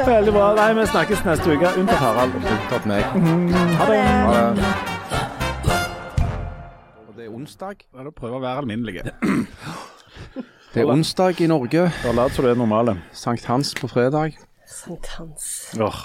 [0.07, 0.47] Veldig bra.
[0.59, 2.35] Nei, vi snakkes neste uke, unntatt Harald.
[2.41, 3.05] Unntatt meg.
[3.81, 4.01] Ha det.
[4.01, 4.73] Ha det.
[7.17, 7.77] Det er onsdag.
[7.93, 9.03] Ja, da prøver å være alminnelig.
[10.71, 11.89] Det er onsdag i Norge.
[12.05, 12.97] Da som du er normale.
[13.13, 14.39] Sankt Hans på fredag.
[14.71, 15.75] Sankthans.
[15.83, 16.01] Åh,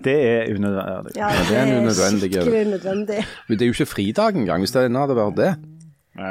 [0.00, 1.16] det er unødvendig.
[1.16, 3.24] Ja, det er en unødvendig- skikkelig unødvendig.
[3.48, 5.52] Men det er jo ikke fridag engang, hvis det hadde vært det.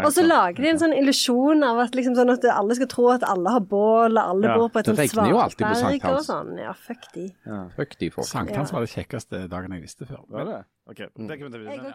[0.05, 3.07] Og så lager de en sånn illusjon av at, liksom sånn at alle skal tro
[3.09, 5.65] at alle har bål, og alle Ja, bor på et det sånt regner jo alltid
[5.65, 6.27] på svaberg og sankthans.
[6.29, 6.59] sånn.
[6.61, 7.33] Ja, fuck de.
[7.75, 8.27] Fuck de folk.
[8.27, 10.21] Sankthans var det kjekkeste dagen jeg visste før.
[10.29, 10.59] Var det?
[10.87, 10.97] Ok,
[11.27, 11.93] det kan vi ta videre.